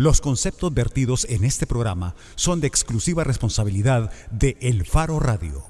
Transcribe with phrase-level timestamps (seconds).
[0.00, 5.62] Los conceptos vertidos en este programa son de exclusiva responsabilidad de El Faro Radio.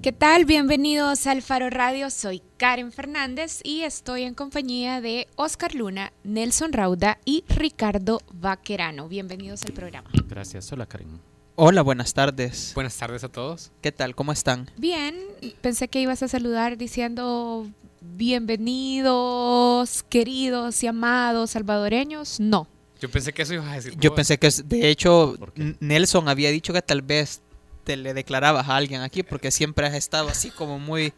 [0.00, 0.46] ¿Qué tal?
[0.46, 2.08] Bienvenidos al Faro Radio.
[2.08, 9.08] Soy Karen Fernández y estoy en compañía de Oscar Luna, Nelson Rauda y Ricardo Vaquerano.
[9.08, 10.08] Bienvenidos al programa.
[10.26, 10.72] Gracias.
[10.72, 11.20] Hola, Karen.
[11.56, 12.72] Hola, buenas tardes.
[12.74, 13.72] Buenas tardes a todos.
[13.82, 14.14] ¿Qué tal?
[14.14, 14.70] ¿Cómo están?
[14.78, 15.14] Bien,
[15.60, 17.66] pensé que ibas a saludar diciendo
[18.00, 22.40] bienvenidos, queridos y amados salvadoreños.
[22.40, 22.66] No.
[23.00, 23.94] Yo pensé que eso ibas a decir.
[23.98, 24.16] Yo vos.
[24.16, 27.40] pensé que, de hecho, ¿Por Nelson había dicho que tal vez
[27.84, 31.14] te le declarabas a alguien aquí porque siempre has estado así como muy,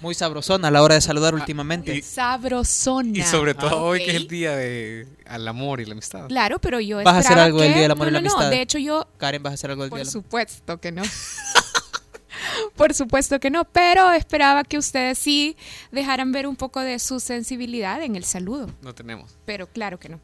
[0.00, 1.94] muy sabrosón a la hora de saludar últimamente.
[1.96, 3.18] y- Sabrosona.
[3.18, 4.04] Y sobre todo Ah, hoy ok.
[4.06, 6.26] que es el día de al amor y la amistad.
[6.28, 8.20] Claro, pero yo ¿Vas a hacer algo del que- Día del Amor y no, la
[8.22, 8.50] no, no, Amistad?
[8.50, 10.04] de hecho yo Karen, ¿vas a hacer algo del Por día?
[10.04, 11.02] de la- supuesto que no.
[12.76, 15.56] Por supuesto que no, pero esperaba que ustedes sí
[15.92, 19.36] dejaran ver un poco de su sensibilidad en el saludo, No tenemos.
[19.44, 20.20] pero claro que no.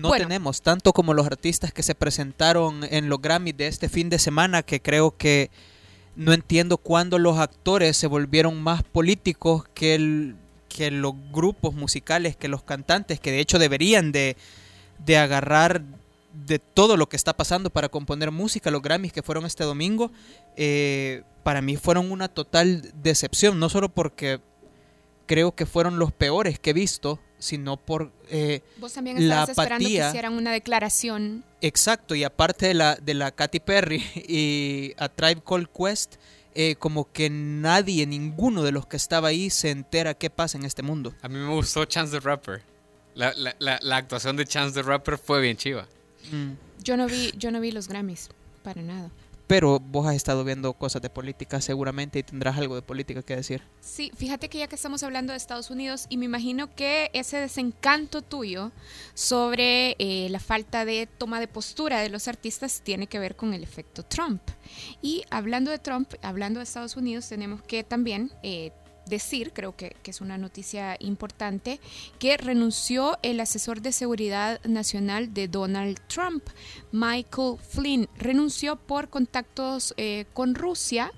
[0.00, 0.24] No Bueno.
[0.26, 4.18] tenemos, tanto como los artistas que se presentaron en los Grammys de este fin de
[4.18, 5.50] semana, que creo que
[6.16, 10.36] no entiendo cuándo los actores se volvieron más políticos que, el-
[10.68, 14.36] que los grupos musicales, que los cantantes, que de hecho deberían de,
[15.04, 15.82] de agarrar
[16.32, 18.70] de todo lo que está pasando para componer música.
[18.70, 20.10] Los Grammys que fueron este domingo,
[20.56, 24.40] eh, para mí fueron una total decepción, no solo porque
[25.26, 28.12] creo que fueron los peores que he visto, sino por...
[28.28, 31.44] eh, Vos también La esperando que hicieran una declaración.
[31.60, 36.16] Exacto, y aparte de la, de la Katy Perry y a Tribe Called Quest,
[36.54, 40.64] eh, como que nadie, ninguno de los que estaba ahí se entera qué pasa en
[40.64, 41.14] este mundo.
[41.22, 42.62] A mí me gustó Chance the Rapper.
[43.14, 45.86] La, la, la, la actuación de Chance the Rapper fue bien chiva.
[46.30, 46.52] Mm.
[46.82, 48.28] Yo no vi, yo no vi los Grammys,
[48.62, 49.10] para nada.
[49.46, 53.36] Pero vos has estado viendo cosas de política seguramente y tendrás algo de política que
[53.36, 53.62] decir.
[53.82, 57.36] Sí, fíjate que ya que estamos hablando de Estados Unidos y me imagino que ese
[57.36, 58.72] desencanto tuyo
[59.12, 63.52] sobre eh, la falta de toma de postura de los artistas tiene que ver con
[63.52, 64.40] el efecto Trump.
[65.02, 68.72] Y hablando de Trump, hablando de Estados Unidos, tenemos que también eh,
[69.06, 71.80] decir, creo que, que es una noticia importante,
[72.18, 76.44] que renunció el asesor de seguridad nacional de Donald Trump,
[76.92, 78.08] Michael Flynn.
[78.16, 81.12] Renunció por contactos eh, con Rusia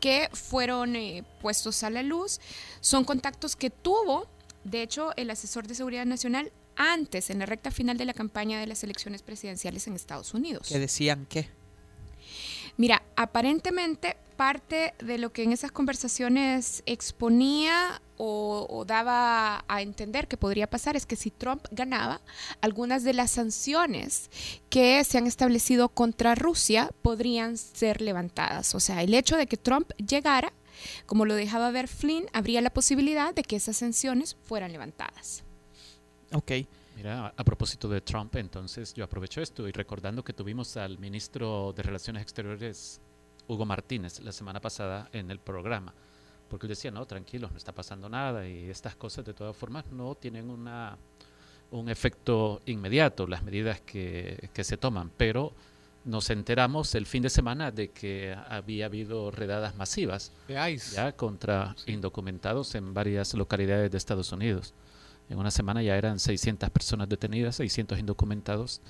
[0.00, 2.40] que fueron eh, puestos a la luz.
[2.80, 4.26] Son contactos que tuvo,
[4.64, 8.60] de hecho, el asesor de seguridad nacional antes, en la recta final de la campaña
[8.60, 10.68] de las elecciones presidenciales en Estados Unidos.
[10.68, 11.48] Que decían que.
[12.78, 20.36] Mira, aparentemente parte de lo que en esas conversaciones exponía o, daba a entender que
[20.36, 22.20] podría pasar es que si Trump ganaba,
[22.60, 24.30] algunas de las sanciones
[24.70, 28.76] que se han establecido contra Rusia podrían ser levantadas.
[28.76, 30.52] O sea, el hecho de que Trump llegara,
[31.06, 35.42] como lo dejaba ver Flynn, habría la posibilidad de que esas sanciones fueran levantadas.
[36.32, 36.52] Ok.
[36.98, 41.72] Mira, a- propósito de Trump, entonces yo aprovecho esto y recordando que tuvimos al ministro
[41.76, 43.00] de Relaciones Exteriores,
[43.46, 45.94] Hugo Martínez, la semana pasada en el programa,
[46.50, 49.86] porque él decía, no, tranquilos, no está pasando nada y estas cosas de todas formas
[49.92, 50.98] no tienen una,
[51.70, 55.52] un efecto inmediato, las medidas que, que se toman, pero
[56.04, 60.32] nos enteramos el fin de semana de que había habido redadas masivas
[60.94, 64.74] ya contra indocumentados en varias localidades de Estados Unidos.
[65.30, 68.80] En una semana ya eran 600 personas detenidas, 600 indocumentados.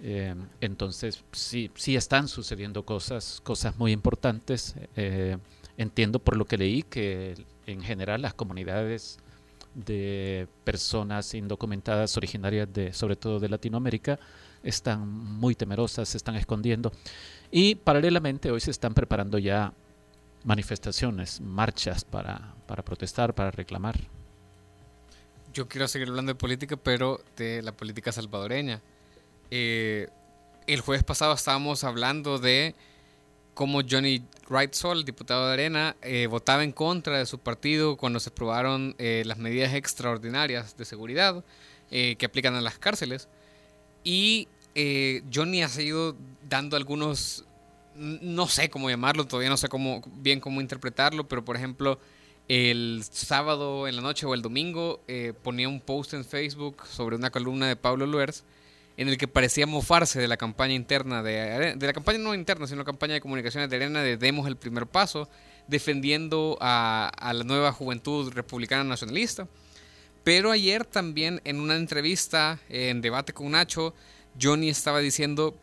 [0.00, 4.74] Eh, entonces, sí, sí están sucediendo cosas, cosas muy importantes.
[4.96, 5.38] Eh,
[5.76, 7.34] entiendo por lo que leí que
[7.66, 9.18] en general las comunidades
[9.74, 14.18] de personas indocumentadas originarias de, sobre todo de Latinoamérica,
[14.62, 16.90] están muy temerosas, se están escondiendo.
[17.50, 19.72] Y paralelamente hoy se están preparando ya
[20.44, 24.15] manifestaciones, marchas para, para protestar, para reclamar.
[25.56, 28.82] Yo quiero seguir hablando de política, pero de la política salvadoreña.
[29.50, 30.06] Eh,
[30.66, 32.74] el jueves pasado estábamos hablando de
[33.54, 38.20] cómo Johnny Wright Sol, diputado de Arena, eh, votaba en contra de su partido cuando
[38.20, 41.42] se aprobaron eh, las medidas extraordinarias de seguridad
[41.90, 43.26] eh, que aplican a las cárceles.
[44.04, 47.46] Y eh, Johnny ha seguido dando algunos,
[47.94, 51.98] no sé cómo llamarlo, todavía no sé cómo, bien cómo interpretarlo, pero por ejemplo,
[52.48, 57.16] el sábado en la noche o el domingo eh, ponía un post en Facebook sobre
[57.16, 58.44] una columna de Pablo Luers
[58.96, 62.34] en el que parecía mofarse de la campaña interna de, Are- de la campaña no
[62.34, 65.28] interna, sino la campaña de comunicaciones de Arena de Demos el primer paso,
[65.66, 69.48] defendiendo a, a la nueva juventud republicana nacionalista.
[70.24, 73.92] Pero ayer también en una entrevista en debate con Nacho,
[74.40, 75.56] Johnny estaba diciendo,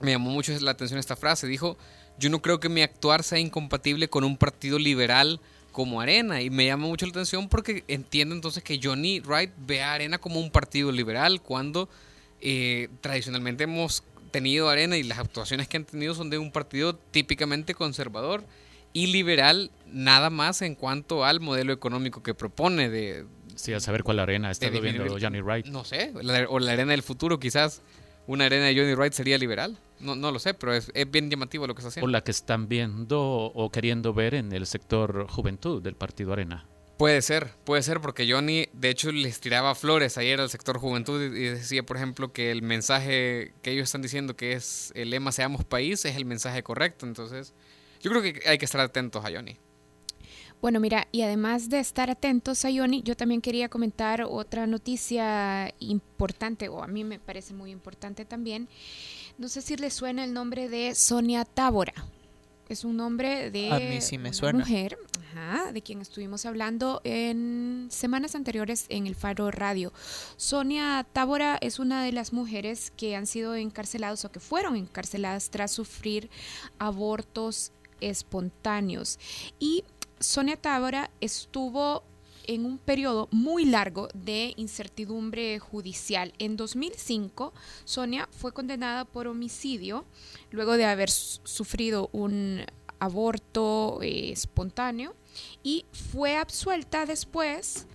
[0.00, 1.78] me llamó mucho la atención esta frase, dijo,
[2.18, 5.40] yo no creo que mi actuar sea incompatible con un partido liberal
[5.76, 6.40] como Arena.
[6.40, 10.16] Y me llama mucho la atención porque entiendo entonces que Johnny Wright ve a Arena
[10.16, 11.90] como un partido liberal cuando
[12.40, 16.96] eh, tradicionalmente hemos tenido arena y las actuaciones que han tenido son de un partido
[16.96, 18.42] típicamente conservador
[18.94, 23.26] y liberal, nada más en cuanto al modelo económico que propone de...
[23.54, 25.66] Sí, a saber cuál arena está viendo Johnny Wright.
[25.66, 27.82] No sé, la- o la arena del futuro quizás.
[28.26, 29.78] Una arena de Johnny Wright sería liberal.
[30.00, 32.08] No, no lo sé, pero es, es bien llamativo lo que está O haciendo.
[32.10, 36.66] la que están viendo o queriendo ver en el sector juventud del Partido Arena.
[36.98, 41.22] Puede ser, puede ser, porque Johnny de hecho les tiraba flores ayer al sector juventud
[41.22, 45.10] y y decía, por ejemplo, que el mensaje que ellos están diciendo que es el
[45.10, 47.04] lema Seamos País es el mensaje correcto.
[47.06, 47.52] Entonces,
[48.00, 49.58] yo creo que hay que estar atentos a Johnny.
[50.62, 55.72] Bueno, mira, y además de estar atentos a Ioni, yo también quería comentar otra noticia
[55.78, 58.68] importante, o a mí me parece muy importante también.
[59.38, 61.92] No sé si le suena el nombre de Sonia Tábora.
[62.68, 64.58] Es un nombre de A mí sí me una suena.
[64.58, 64.98] mujer,
[65.30, 69.92] ajá, de quien estuvimos hablando en semanas anteriores en el Faro Radio.
[70.36, 75.50] Sonia Tábora es una de las mujeres que han sido encarceladas o que fueron encarceladas
[75.50, 76.28] tras sufrir
[76.80, 77.70] abortos
[78.00, 79.18] espontáneos.
[79.60, 79.84] Y
[80.20, 82.02] Sonia Tábora estuvo
[82.46, 86.32] en un periodo muy largo de incertidumbre judicial.
[86.38, 87.52] En 2005,
[87.84, 90.04] Sonia fue condenada por homicidio
[90.50, 92.64] luego de haber su- sufrido un
[92.98, 95.14] aborto eh, espontáneo
[95.62, 97.86] y fue absuelta después.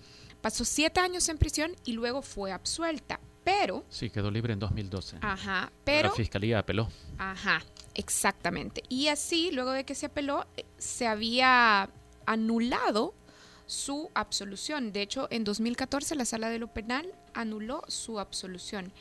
[0.42, 3.20] Pasó siete años en prisión y luego fue absuelta.
[3.44, 5.18] Pero, Sí, quedó libre en 2012.
[5.22, 6.88] ajá, pero La fiscalía apeló.
[7.18, 7.64] Ajá,
[7.96, 8.84] exactamente.
[8.90, 11.90] Y así, luego de que se apeló, eh, se había
[12.32, 13.14] anulado
[13.66, 14.92] su absolución.
[14.92, 18.92] De hecho, en 2014 la sala de lo penal anuló su absolución.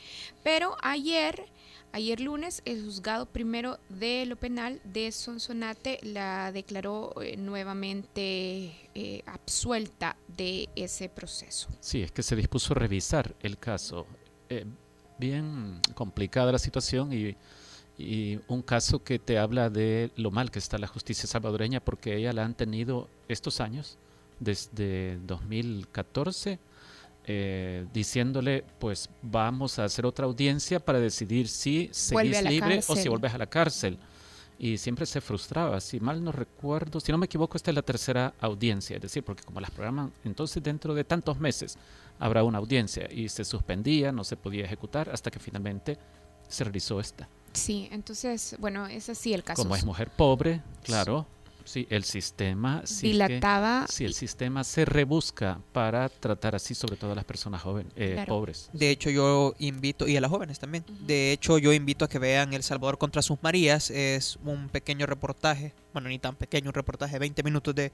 [0.43, 1.45] Pero ayer,
[1.91, 9.23] ayer lunes, el juzgado primero de lo penal de Sonsonate la declaró eh, nuevamente eh,
[9.25, 11.67] absuelta de ese proceso.
[11.81, 14.07] Sí, es que se dispuso a revisar el caso.
[14.47, 14.65] Eh,
[15.17, 17.35] bien complicada la situación y,
[18.01, 22.15] y un caso que te habla de lo mal que está la justicia salvadoreña porque
[22.15, 23.97] ella la han tenido estos años,
[24.39, 26.59] desde 2014,
[27.25, 33.07] eh, diciéndole, pues vamos a hacer otra audiencia para decidir si seguís libre o si
[33.09, 33.97] vuelves a la cárcel.
[34.57, 37.81] Y siempre se frustraba, si mal no recuerdo, si no me equivoco, esta es la
[37.81, 41.77] tercera audiencia, es decir, porque como las programan, entonces dentro de tantos meses
[42.19, 45.97] habrá una audiencia y se suspendía, no se podía ejecutar hasta que finalmente
[46.47, 47.27] se realizó esta.
[47.53, 49.61] Sí, entonces, bueno, es así el caso.
[49.61, 51.27] Como es mujer pobre, claro,
[51.65, 56.95] sí, el sistema sí que- dilataba sí, el sistema se rebusca para tratar así sobre
[56.95, 58.35] todo a las personas jóvenes, eh, Claro.
[58.35, 58.69] pobres.
[58.73, 62.19] De hecho, yo invito, y a las jóvenes también, de hecho, yo invito a que
[62.19, 63.89] vean El Salvador contra sus Marías.
[63.91, 67.91] Es un pequeño reportaje, bueno, ni tan pequeño, un reportaje de 20 minutos de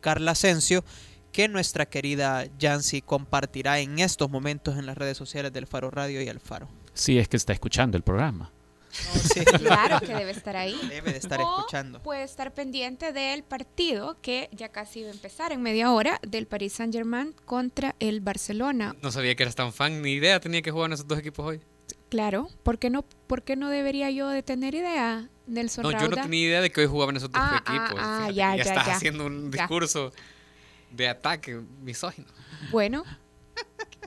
[0.00, 0.84] Carla Asensio,
[1.32, 6.20] que nuestra querida Yancy compartirá en estos momentos en las redes sociales del Faro Radio
[6.20, 6.68] y El Faro.
[6.92, 8.50] Sí, es que está escuchando el programa.
[8.90, 10.78] Sí, Claro que debe estar ahí.
[10.88, 12.02] Debe de estar O escuchando.
[12.02, 16.46] Puede estar pendiente del partido que ya casi va a empezar en media hora del
[16.46, 18.94] Paris Saint Germain contra el Barcelona.
[19.02, 21.46] No sabía que eras tan fan, ni idea tenía que jugar en esos dos equipos
[21.46, 21.60] hoy.
[22.08, 26.08] Claro, ¿por qué no, por qué no debería yo de tener idea, Nelson No, yo
[26.08, 28.00] no tenía idea de que hoy jugaban esos dos Ah, ah, equipos.
[28.02, 28.96] ah, Fíjate, ya, ya, estás ya.
[28.96, 29.58] haciendo un Ya.
[29.62, 30.12] discurso
[30.90, 32.26] de ataque misógino.
[32.72, 33.04] Bueno.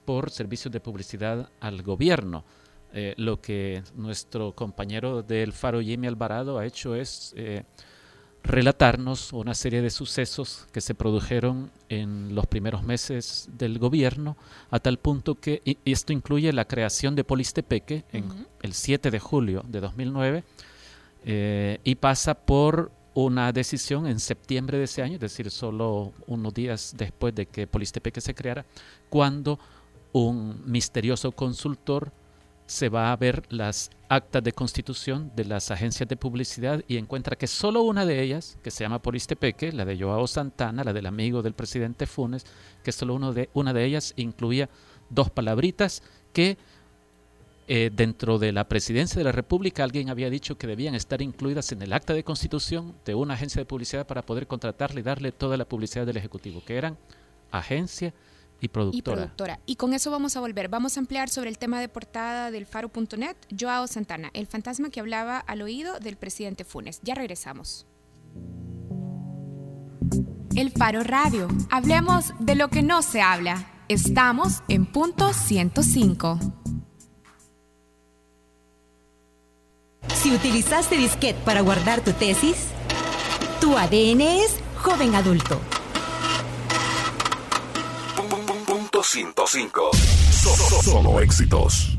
[0.05, 2.45] por servicios de publicidad al gobierno.
[2.93, 7.65] Eh, lo que nuestro compañero del Faro Jimmy Alvarado ha hecho es eh,
[8.43, 14.39] relatarnos una serie de sucesos que se produjeron en los primeros meses del gobierno,
[14.71, 18.47] a tal punto que, y, esto incluye la creación de Polistepeque en Ujú.
[18.63, 20.45] el 7 de julio de 2009,
[21.31, 26.55] eh, y pasa por una decisión en septiembre de ese año, es decir, solo unos
[26.55, 28.65] días después de que Polistepeque se creara,
[29.11, 29.59] cuando
[30.13, 32.13] un misterioso consultor
[32.65, 37.37] se va a ver las actas de constitución de las agencias de publicidad y encuentra
[37.37, 41.05] que solo una de ellas, que se llama Polistepeque, la de Joao Santana, la del
[41.05, 42.47] amigo del presidente Funes,
[42.83, 44.71] que solo uno de, una de ellas incluía
[45.11, 46.57] dos palabritas que
[47.71, 51.71] eh, dentro de la presidencia de la República alguien había dicho que debían estar incluidas
[51.71, 55.33] en el acta de constitución de una agencia de publicidad para poder contratarle y darle
[55.33, 56.97] toda la publicidad del Ejecutivo, que eran
[57.51, 58.15] agencia
[58.63, 58.99] y productora.
[58.99, 59.61] Y productora.
[59.67, 60.69] Y con eso vamos a volver.
[60.71, 65.01] Vamos a ampliar sobre el tema de portada del faro.net, Joao Santana, el fantasma que
[65.01, 67.01] hablaba al oído del presidente Funes.
[67.03, 67.87] Ya regresamos.
[70.57, 71.49] El Faro Radio.
[71.71, 73.71] Hablemos de lo que no se habla.
[73.89, 76.58] Estamos en punto 105.
[80.21, 82.57] Si utilizaste disquete para guardar tu tesis,
[83.61, 85.61] tu ADN es joven adulto.
[88.67, 89.91] Punto 105.
[90.83, 91.97] Solo éxitos.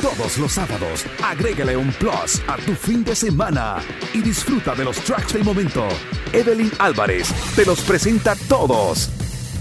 [0.00, 3.82] Todos los sábados, agrégale un plus a tu fin de semana
[4.12, 5.86] y disfruta de los tracks del momento.
[6.32, 9.10] Evelyn Álvarez te los presenta todos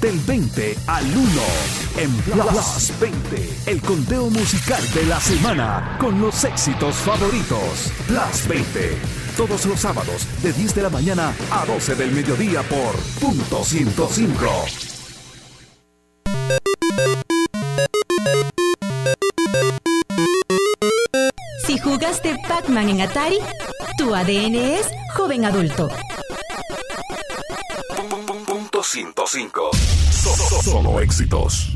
[0.03, 1.41] del 20 al 1
[1.99, 7.89] en Plus 20, el conteo musical de la semana con los éxitos favoritos.
[8.05, 8.97] Plus 20,
[9.37, 14.45] todos los sábados de 10 de la mañana a 12 del mediodía por punto 105.
[21.65, 23.37] Si jugaste Pac-Man en Atari,
[23.97, 25.87] tu ADN es joven adulto.
[28.93, 29.71] 105.
[30.61, 31.75] Solo éxitos.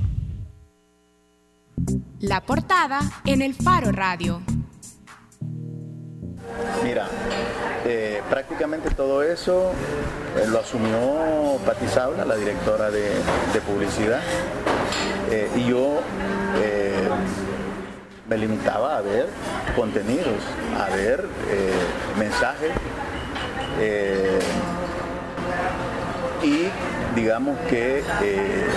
[2.20, 4.40] La portada en el Faro Radio.
[6.84, 7.08] Mira,
[7.86, 9.72] eh, prácticamente todo eso
[10.36, 13.10] eh, lo asumió Pati Sabla, la directora de,
[13.66, 14.22] publicidad,
[15.32, 16.00] eh, y yo
[18.30, 19.28] me limitaba a ver
[19.76, 20.44] contenidos,
[20.80, 21.28] a ver
[22.20, 22.74] mensajes
[26.44, 26.68] y
[27.18, 28.68] digamos que eh,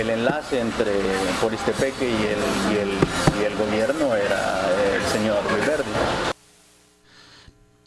[0.00, 0.90] el enlace entre
[1.40, 2.88] Polistepeque y el, y el,
[3.40, 5.90] y el gobierno era el señor Riverdi.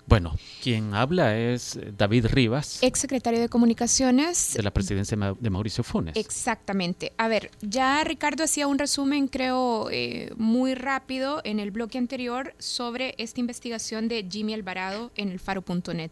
[0.06, 2.82] Bueno, quien habla es David Rivas.
[2.82, 4.54] Ex secretario de Comunicaciones.
[4.54, 6.16] De la presidencia de Mauricio Funes.
[6.16, 7.12] Exactamente.
[7.18, 12.54] A ver, ya Ricardo hacía un resumen, creo, eh, muy rápido en el bloque anterior
[12.58, 16.12] sobre esta investigación de Jimmy Alvarado en el faro.net.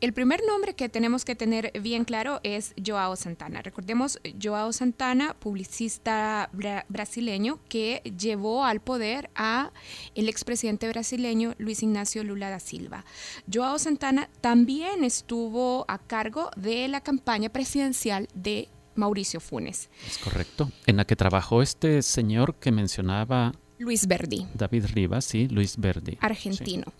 [0.00, 3.62] El primer nombre que tenemos que tener bien claro es Joao Santana.
[3.62, 6.50] Recordemos, Joao Santana, publicista
[6.88, 9.72] brasileño que llevó al poder a
[10.14, 13.04] el expresidente brasileño Luis Ignacio Lula da Silva.
[13.52, 19.90] Joao Santana también estuvo a cargo de la campaña presidencial de Mauricio Funes.
[20.06, 20.70] Es correcto.
[20.86, 24.46] En la que trabajó este señor que mencionaba Luis Verdi.
[24.54, 26.18] David Rivas, sí, Luis Verdi.
[26.20, 26.92] Argentino.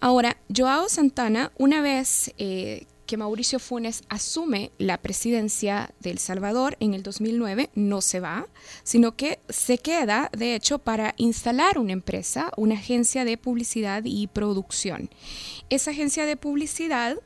[0.00, 6.76] Ahora, Joao Santana, una vez eh, que Mauricio Funes asume la presidencia de El Salvador
[6.80, 8.48] en el 2009, no se va,
[8.82, 14.26] sino que se queda, de hecho, para instalar una empresa, una agencia de publicidad y
[14.26, 15.10] producción.
[15.70, 17.18] Esa agencia de publicidad,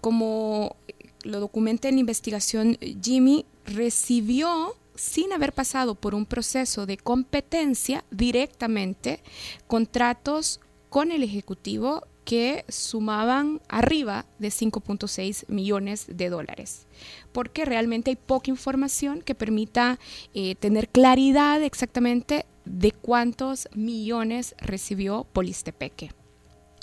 [0.00, 0.76] como
[1.22, 9.22] lo documenta en investigación Jimmy, recibió sin haber pasado por un proceso de competencia directamente
[9.66, 16.86] contratos con el Ejecutivo que sumaban arriba de 5.6 millones de dólares,
[17.32, 19.98] porque realmente hay poca información que permita
[20.34, 26.12] eh, tener claridad exactamente de cuántos millones recibió Polistepeque.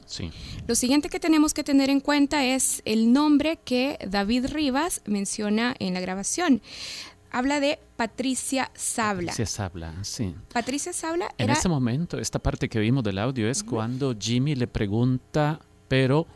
[0.05, 0.31] Sí.
[0.67, 5.75] Lo siguiente que tenemos que tener en cuenta es el nombre que David Rivas menciona
[5.77, 6.63] en la grabación
[7.31, 9.31] habla de Patricia Sabla.
[9.31, 10.35] Patricia Sabla, sí.
[10.53, 14.67] Patricia Sabla En ese momento, esta parte que vimos del audio es cuando Jimmy le
[14.67, 16.27] pregunta, pero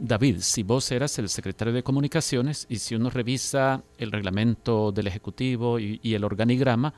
[0.00, 5.08] David, si vos eras el secretario de comunicaciones y si uno revisa el reglamento del
[5.08, 6.94] Ejecutivo y, el organigrama,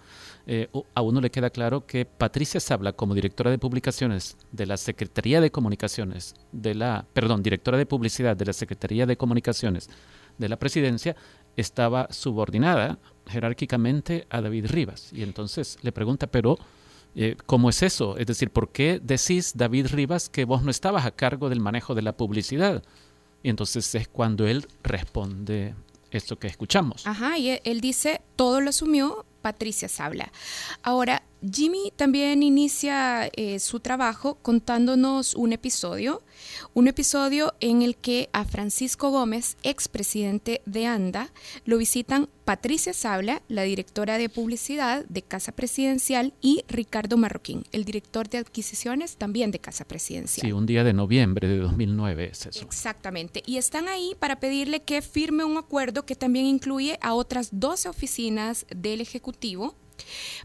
[0.46, 4.76] eh, a uno le queda claro que Patricia Sabla, como directora de publicaciones de la
[4.76, 9.88] Secretaría de Comunicaciones, de la, perdón, directora de publicidad de la Secretaría de Comunicaciones
[10.36, 11.16] de la Presidencia,
[11.56, 12.98] estaba subordinada
[13.30, 15.10] jerárquicamente a David Rivas.
[15.12, 16.58] Y entonces le pregunta, pero
[17.14, 18.16] eh, ¿cómo es eso?
[18.16, 21.94] Es decir, ¿por qué decís, David Rivas, que vos no estabas a cargo del manejo
[21.94, 22.82] de la publicidad?
[23.42, 25.74] Y entonces es cuando él responde
[26.10, 27.06] esto que escuchamos.
[27.06, 30.32] Ajá, y él dice, todo lo asumió Patricia Sabla.
[30.82, 36.22] Ahora, Jimmy también inicia eh, su trabajo contándonos un episodio,
[36.74, 41.32] un episodio en el que a Francisco Gómez, expresidente de ANDA,
[41.64, 47.84] lo visitan Patricia Sabla, la directora de publicidad de Casa Presidencial, y Ricardo Marroquín, el
[47.84, 50.46] director de adquisiciones también de Casa Presidencial.
[50.46, 52.64] Sí, un día de noviembre de 2009 es eso.
[52.64, 53.42] Exactamente.
[53.46, 57.88] Y están ahí para pedirle que firme un acuerdo que también incluye a otras 12
[57.88, 59.76] oficinas del Ejecutivo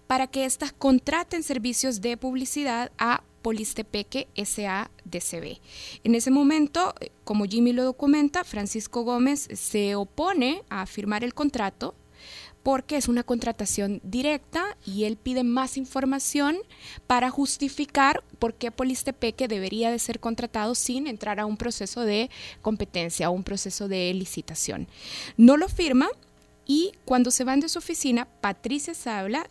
[0.07, 5.59] para que éstas contraten servicios de publicidad a Polistepeque SADCB.
[6.03, 11.93] En ese momento, como Jimmy lo documenta, Francisco Gómez se opone a firmar el contrato
[12.65, 16.57] porque es una contratación directa y él pide más información
[17.05, 22.31] para justificar por qué Polistepeque debería de ser contratado sin entrar a un proceso de
[22.63, 24.87] competencia, o un proceso de licitación.
[25.37, 26.09] No lo firma
[26.65, 29.47] y cuando se van de su oficina, Patricia Sabla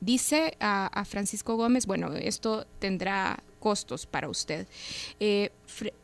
[0.00, 4.66] dice a, Francisco Gómez, bueno, esto tendrá costos para usted.
[5.20, 5.52] Eh,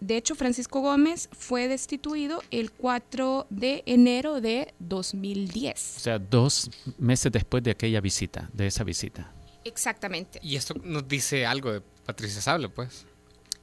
[0.00, 5.96] de hecho, Francisco Gómez fue destituido el 4 de enero de 2010.
[5.96, 9.32] O sea, dos meses después de aquella visita, de esa visita.
[9.64, 10.38] Exactamente.
[10.42, 13.04] Y esto nos dice algo de Patricia Sabla, pues.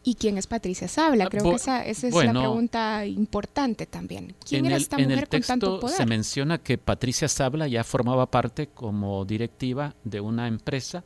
[0.07, 1.27] ¿Y quién es Patricia Sabla?
[1.27, 4.35] Creo que esa, es la pregunta importante también.
[4.47, 5.97] ¿Quién era esta mujer con tanto poder?
[5.97, 11.03] Se menciona que Patricia Sabla ya formaba parte como directiva de una empresa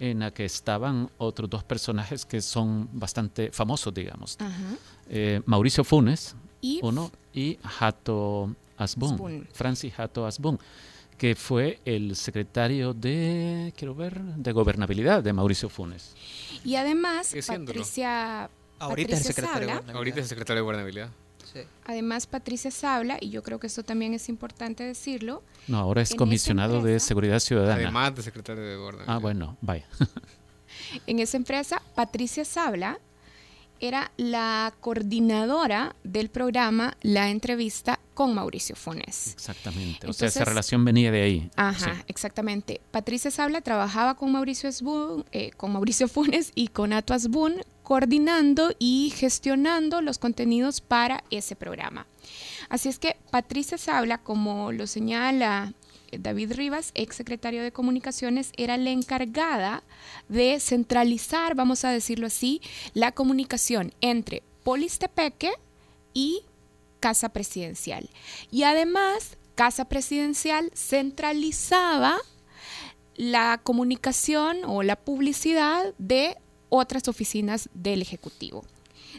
[0.00, 4.36] en la que estaban otros dos personajes que son bastante famosos, digamos.
[5.08, 6.80] Eh, Mauricio Funes, ¿Y?
[6.82, 10.58] uno, y Hato Asbun, Francis Hato Asbun
[11.20, 16.14] que fue el secretario de, quiero ver, de gobernabilidad de Mauricio Funes.
[16.64, 18.48] Y además, Patricia,
[18.78, 19.96] Ahorita es secretario de gobernabilidad.
[19.96, 21.10] Ahorita es el secretario de gobernabilidad.
[21.84, 25.42] Además, Patricia Sabla, y yo creo que esto también es importante decirlo.
[25.68, 27.74] No, ahora es comisionado de Seguridad Ciudadana.
[27.74, 29.14] Además de secretario de gobernabilidad.
[29.14, 29.86] Ah, bueno, vaya.
[31.06, 32.98] en esa empresa, Patricia Sabla
[33.80, 39.32] era la coordinadora del programa La Entrevista con Mauricio Funes.
[39.32, 41.50] Exactamente, o sea, esa relación venía de ahí.
[41.56, 42.80] Ajá, exactamente.
[42.90, 44.70] Patricia Sabla trabajaba con Mauricio,
[45.32, 51.56] eh, con Mauricio Funes y con Ato Asbun, coordinando y gestionando los contenidos para ese
[51.56, 52.06] programa.
[52.68, 55.72] Así es que Patricia Sabla, como lo señala
[56.18, 59.82] David Rivas, ex secretario de Comunicaciones, era la encargada
[60.28, 62.60] de centralizar, vamos a decirlo así,
[62.94, 65.52] la comunicación entre Polistepeque
[66.14, 66.42] y
[67.00, 68.10] Casa Presidencial.
[68.50, 72.18] Y además, Casa Presidencial centralizaba
[73.16, 76.36] la comunicación o la publicidad de
[76.70, 78.64] otras oficinas del Ejecutivo.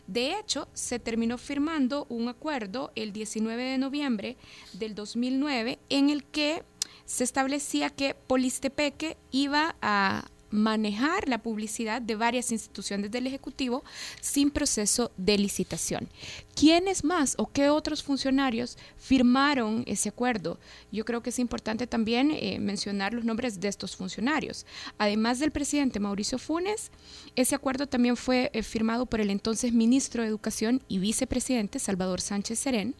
[0.08, 4.38] De hecho, se terminó firmando un acuerdo el 19 de noviembre
[4.74, 6.64] del 2009 en el que
[7.12, 13.84] se establecía que Polistepeque iba a manejar la publicidad de varias instituciones del Ejecutivo
[14.22, 16.08] sin proceso de licitación.
[16.56, 20.58] ¿Quiénes más o qué otros funcionarios firmaron ese acuerdo?
[20.90, 24.66] Yo creo que es importante también eh, mencionar los nombres de estos funcionarios.
[24.98, 26.92] Además del presidente Mauricio Funes,
[27.36, 32.22] ese acuerdo también fue eh, firmado por el entonces ministro de Educación y vicepresidente Salvador
[32.22, 32.96] Sánchez Serén,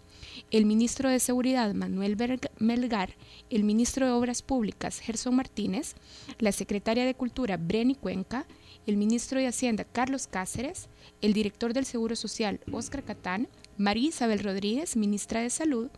[0.50, 2.18] el ministro de Seguridad Manuel
[2.60, 3.16] Melgar,
[3.50, 5.96] el ministro de Obras Públicas Gerson Martínez,
[6.40, 8.48] la secretaria de Cultura Breni Cuenca,
[8.88, 10.90] el ministro de Hacienda Carlos Cáceres,
[11.22, 15.90] el director del Seguro Social Óscar Catán, María Isabel Rodríguez, ministra de Salud,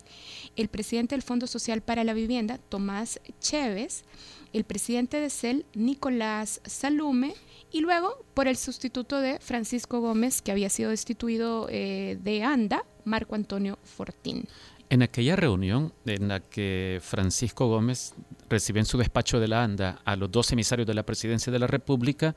[0.55, 4.03] el presidente del Fondo Social para la Vivienda Tomás Chévez,
[4.53, 7.33] el presidente de CEL Nicolás Salume
[7.71, 12.85] y luego por el sustituto de Francisco Gómez que había sido destituido eh, de ANDA,
[13.05, 14.47] Marco Antonio Fortín.
[14.89, 18.13] En aquella reunión en la que Francisco Gómez
[18.49, 21.59] recibió en su despacho de la ANDA a los dos emisarios de la presidencia de
[21.59, 22.35] la República,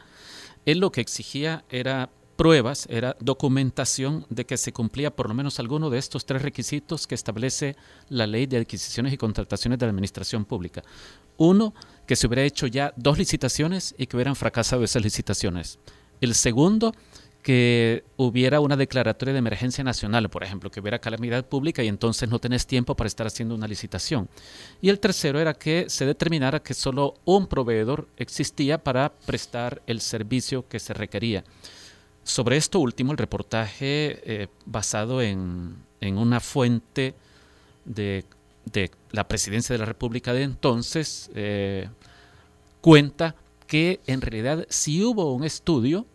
[0.65, 5.59] él lo que exigía era pruebas, era documentación de que se cumplía por lo menos
[5.59, 7.77] alguno de estos tres requisitos que establece
[8.09, 10.83] la ley de adquisiciones y contrataciones de la administración pública.
[11.39, 11.75] Uno,
[12.07, 15.79] que se hubiera hecho ya dos licitaciones y que hubieran fracasado esas licitaciones.
[16.21, 16.95] El segundo,
[17.47, 22.29] que hubiera una declaratoria de emergencia nacional, por ejemplo, que hubiera calamidad pública y entonces
[22.29, 24.29] no tenés tiempo para estar haciendo una licitación.
[24.83, 30.01] Y el tercero era que se determinara que solo un proveedor existía para prestar el
[30.01, 31.45] servicio que se requería.
[32.25, 37.15] Sobre esto último, el reportaje eh, basado en, una fuente
[37.85, 38.25] de,
[39.13, 41.89] la presidencia de la República de entonces eh,
[42.81, 43.37] cuenta
[43.69, 46.07] que en realidad sí hubo un estudio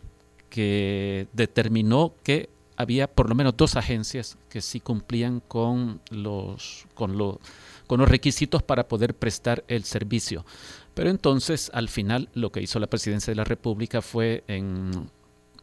[0.52, 7.16] que determinó que había por lo menos dos agencias que sí cumplían con los, con
[7.16, 7.40] lo-
[7.86, 10.44] con los requisitos para poder prestar el servicio.
[10.92, 15.08] Pero entonces, al final, lo que hizo la presidencia de la República fue en,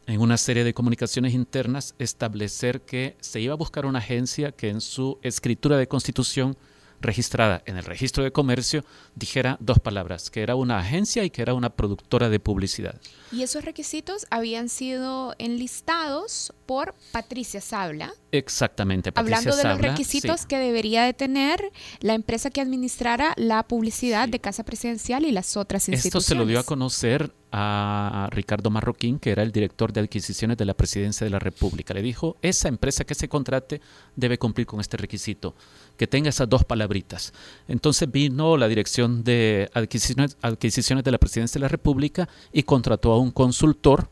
[0.06, 4.70] en una serie de comunicaciones internas establecer que se iba a buscar una agencia que
[4.70, 6.56] en su escritura de constitución
[7.00, 8.84] registrada en el registro de comercio
[9.14, 13.00] dijera dos palabras, que era una agencia y que era una productora de publicidad.
[13.32, 19.12] Y esos requisitos habían sido enlistados por Patricia Sabla, Exactamente.
[19.12, 20.46] Patricia hablando de los requisitos sí.
[20.46, 25.56] que debería de tener la empresa que administrara la publicidad de Casa Presidencial y las
[25.56, 26.26] otras Esto instituciones.
[26.26, 30.64] se lo dio a conocer a Ricardo Marroquín, que era el director de adquisiciones de
[30.64, 31.94] la Presidencia de la República.
[31.94, 33.80] Le dijo, esa empresa que se contrate
[34.16, 35.54] debe cumplir con este requisito,
[35.96, 37.32] que tenga esas dos palabritas.
[37.68, 43.12] Entonces vino la Dirección de Adquisiciones, adquisiciones de la Presidencia de la República y contrató
[43.12, 44.08] a un consultor,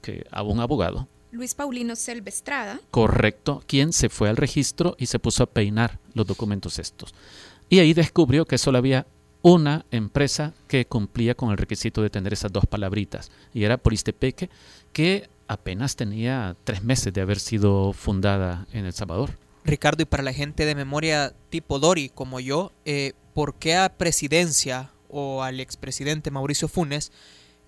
[0.00, 2.78] que, a un abogado, Luis Paulino Selvestrada.
[2.90, 7.14] correcto, quien se fue al registro y se puso a peinar los documentos estos.
[7.70, 9.06] Y ahí descubrió que solo había
[9.42, 14.48] una empresa que cumplía con el requisito de tener esas dos palabritas, y era Poristepeque,
[14.92, 19.38] que apenas tenía tres meses de haber sido fundada en El Salvador.
[19.64, 23.96] Ricardo, y para la gente de memoria tipo Dori como yo, eh, ¿por qué a
[23.96, 27.12] presidencia o al expresidente Mauricio Funes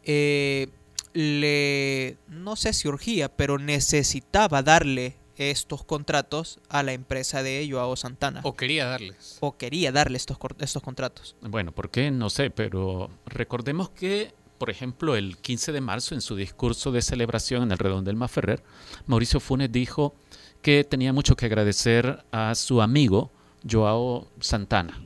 [0.03, 0.69] eh,
[1.13, 7.97] le, no sé si urgía, pero necesitaba darle estos contratos a la empresa de Joao
[7.97, 8.41] Santana?
[8.45, 9.39] O quería darles.
[9.41, 11.37] o quería darle estos, estos contratos.
[11.41, 12.11] Bueno, ¿por qué?
[12.11, 17.03] No sé, pero recordemos que, por ejemplo, el 15 de marzo, en su discurso de
[17.03, 18.63] celebración en el Redondel Maferrer,
[19.07, 20.15] Mauricio Funes dijo
[20.63, 23.31] que tenía mucho que agradecer a su amigo
[23.69, 25.01] Joao Santana.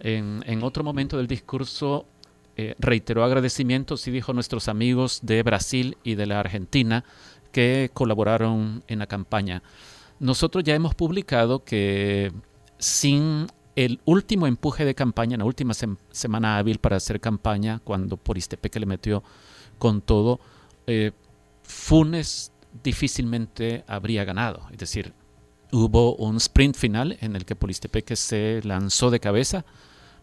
[0.00, 2.06] En, en otro momento del discurso
[2.60, 7.04] eh, reiteró agradecimientos y dijo nuestros amigos de Brasil y de la Argentina
[7.52, 9.62] que colaboraron en la campaña.
[10.20, 12.32] Nosotros ya hemos publicado que
[12.78, 17.80] sin el último empuje de campaña, en la última sem- semana hábil para hacer campaña,
[17.84, 19.22] cuando Poristepeque le metió
[19.78, 20.40] con todo,
[20.86, 21.12] eh,
[21.62, 22.50] Funes
[22.82, 24.62] difícilmente habría ganado.
[24.72, 25.12] Es decir,
[25.70, 29.64] hubo un sprint final en el que Poristepeque se lanzó de cabeza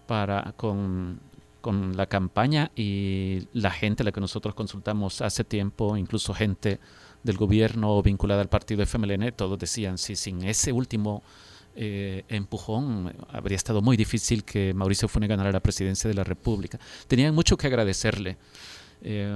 [0.07, 1.21] para con,
[1.61, 6.79] con la campaña y la gente a la que nosotros consultamos hace tiempo, incluso gente
[7.25, 11.23] del gobierno vinculada al partido FMLN, todos decían, si sin ese último
[11.75, 16.79] eh, empujón habría estado muy difícil que Mauricio Funes ganara la presidencia de la República.
[17.07, 18.38] Tenían mucho que agradecerle.
[19.01, 19.35] Eh,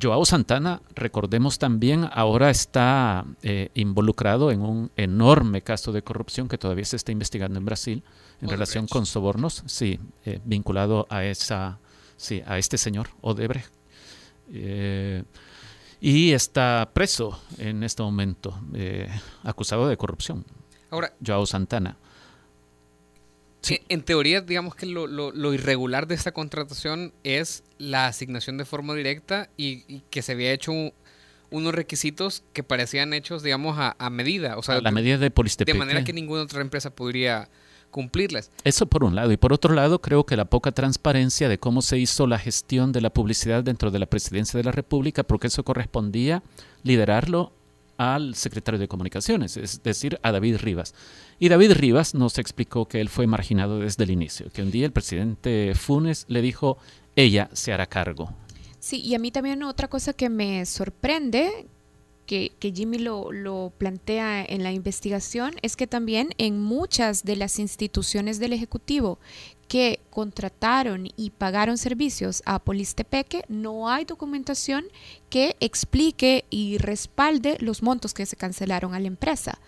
[0.00, 6.58] Joao Santana, recordemos también, ahora está eh, involucrado en un enorme caso de corrupción que
[6.58, 8.02] todavía se está investigando en Brasil en
[8.46, 8.50] Odebrecht.
[8.50, 11.78] relación con sobornos, sí, eh, vinculado a esa,
[12.16, 13.72] sí, a este señor Odebrecht.
[14.52, 15.24] Eh,
[16.00, 19.08] y está preso en este momento, eh,
[19.42, 20.44] acusado de corrupción.
[20.90, 21.96] Ahora, Joao Santana.
[23.62, 23.78] Sí.
[23.90, 28.64] en, teoría, digamos que lo, lo- lo irregular de esta contratación es la asignación de
[28.64, 30.94] forma directa y, y que se había hecho un-
[31.50, 34.56] unos requisitos que parecían hechos, digamos, a, a medida.
[34.56, 35.74] O sea, a la medida de Polistepeque.
[35.74, 37.50] de manera que ninguna otra empresa podría
[37.90, 38.50] cumplirlas.
[38.64, 39.32] Eso por un lado.
[39.32, 42.92] Y por otro lado, creo que la poca transparencia de cómo se hizo la gestión
[42.92, 46.42] de la publicidad dentro de la presidencia de la República, porque eso correspondía
[46.82, 47.52] liderarlo
[48.00, 50.94] al secretario de Comunicaciones, es decir, a David Rivas.
[51.38, 54.86] Y David Rivas nos explicó que él fue marginado desde el inicio, que un día
[54.86, 56.78] el presidente Funes le dijo,
[57.14, 58.32] ella se hará cargo.
[58.78, 61.66] Sí, y a mí también otra cosa que me sorprende,
[62.30, 67.58] que, Jimmy lo, lo plantea en la investigación, es que también en muchas de las
[67.58, 69.18] instituciones del Ejecutivo
[69.66, 74.84] que contrataron y pagaron servicios a Polistepeque, no hay documentación
[75.28, 79.58] que explique y respalde los montos que se cancelaron a la empresa.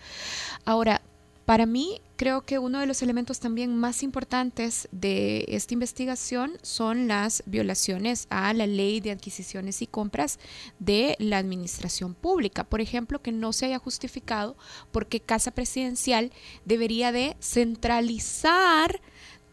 [0.63, 1.01] Ahora,
[1.45, 7.09] para mí, creo que uno de los elementos también más importantes de esta investigación son
[7.09, 10.39] las violaciones a la ley de adquisiciones y compras
[10.79, 12.63] de la administración pública.
[12.63, 14.55] Por ejemplo, que no se haya justificado
[14.93, 16.31] porque Casa Presidencial
[16.63, 19.01] debería de centralizar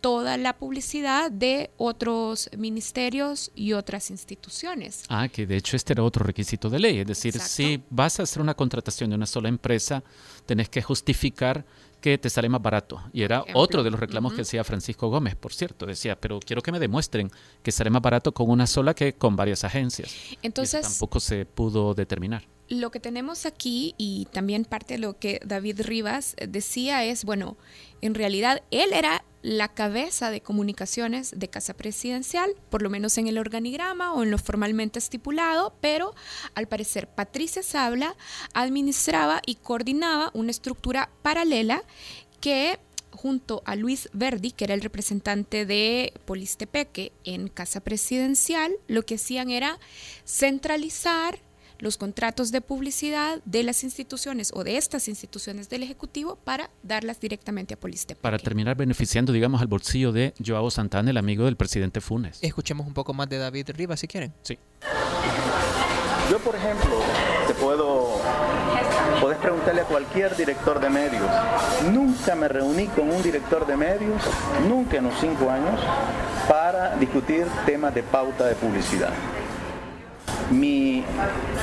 [0.00, 5.02] toda la publicidad de otros ministerios y otras instituciones.
[5.08, 7.00] Ah, que de hecho este era otro requisito de ley.
[7.00, 7.54] Es decir, Exacto.
[7.54, 10.04] si vas a hacer una contratación de una sola empresa,
[10.46, 11.66] tenés que justificar
[12.00, 13.02] que te sale más barato.
[13.12, 15.86] Y era otro de los reclamos que hacía Francisco Gómez, por cierto.
[15.86, 17.30] Decía, pero quiero que me demuestren
[17.62, 20.08] que sale más barato con una sola que con varias agencias.
[20.10, 22.42] Eso Entonces, tampoco se pudo determinar.
[22.68, 27.56] lo que tenemos aquí y también parte de lo que David Rivas decía es, bueno,
[28.00, 33.26] en realidad él era la cabeza de comunicaciones de Casa Presidencial, por lo menos en
[33.26, 36.14] el organigrama o en lo formalmente estipulado, pero
[36.54, 38.16] al parecer Patricia Sabla
[38.52, 41.82] administraba y coordinaba una estructura paralela
[42.40, 42.78] que
[43.10, 49.16] junto a Luis Verdi, que era el representante de Polistepeque en Casa Presidencial, lo que
[49.16, 49.78] hacían era
[50.24, 51.38] centralizar
[51.80, 57.20] los contratos de publicidad de las instituciones o de estas instituciones del Ejecutivo para darlas
[57.20, 58.20] directamente a Polistepeque.
[58.20, 62.38] Para terminar beneficiando, digamos, al bolsillo de Joao Santana, el amigo del presidente Funes.
[62.42, 64.32] Escuchemos un poco más de David Rivas si quieren.
[64.42, 64.58] Sí.
[66.30, 67.00] Yo, por ejemplo,
[67.48, 68.20] te puedo,
[69.20, 71.28] puedes preguntarle a cualquier director de medios.
[71.90, 74.22] Nunca me reuní con un director de medios,
[74.68, 75.80] nunca en los cinco años,
[76.48, 79.10] para discutir temas de pauta de publicidad.
[80.50, 81.04] Mi,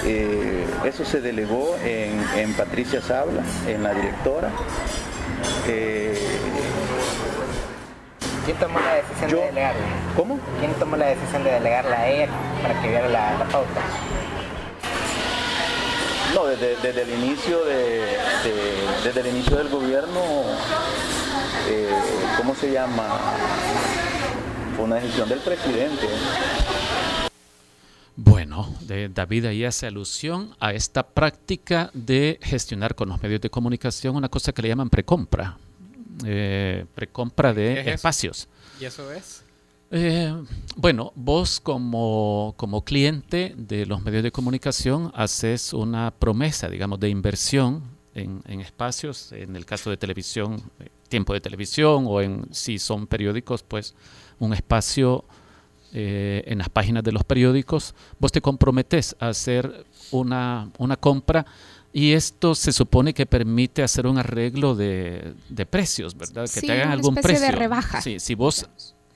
[0.05, 4.49] eh, eso se delegó en, en, Patricia Sabla, en la directora.
[5.67, 6.17] Eh,
[8.45, 9.81] ¿Quién tomó la decisión yo, de delegarla?
[10.15, 10.39] ¿Cómo?
[10.59, 12.27] ¿Quién tomó la decisión de delegarla a ella
[12.61, 13.81] para que viera la, la pauta?
[16.33, 17.99] No, desde, desde el inicio de,
[18.43, 20.21] de, desde el inicio del gobierno,
[21.69, 21.89] eh,
[22.37, 23.19] ¿cómo se llama?
[24.75, 26.07] Fue una decisión del presidente.
[28.19, 33.51] Bueno, de David ahí hace alusión a esta práctica de gestionar con los medios de
[33.51, 35.59] comunicación una cosa que le llaman precompra,
[36.25, 38.47] eh, precompra de es espacios.
[38.81, 39.43] ¿Y eso es?
[39.91, 40.33] Eh,
[40.75, 47.09] bueno, vos como, como cliente de los medios de comunicación haces una promesa, digamos, de
[47.09, 47.83] inversión
[48.15, 52.79] en, en espacios, en el caso de televisión, eh, tiempo de televisión o en si
[52.79, 53.93] son periódicos, pues
[54.39, 55.23] un espacio
[55.93, 61.45] eh, en las páginas de los periódicos, vos te comprometes a hacer una, una compra
[61.93, 66.43] y esto se supone que permite hacer un arreglo de, de precios, ¿verdad?
[66.43, 67.45] Que Sí, te hagan una algún precio.
[67.45, 68.01] de rebaja.
[68.01, 68.69] Sí, si vos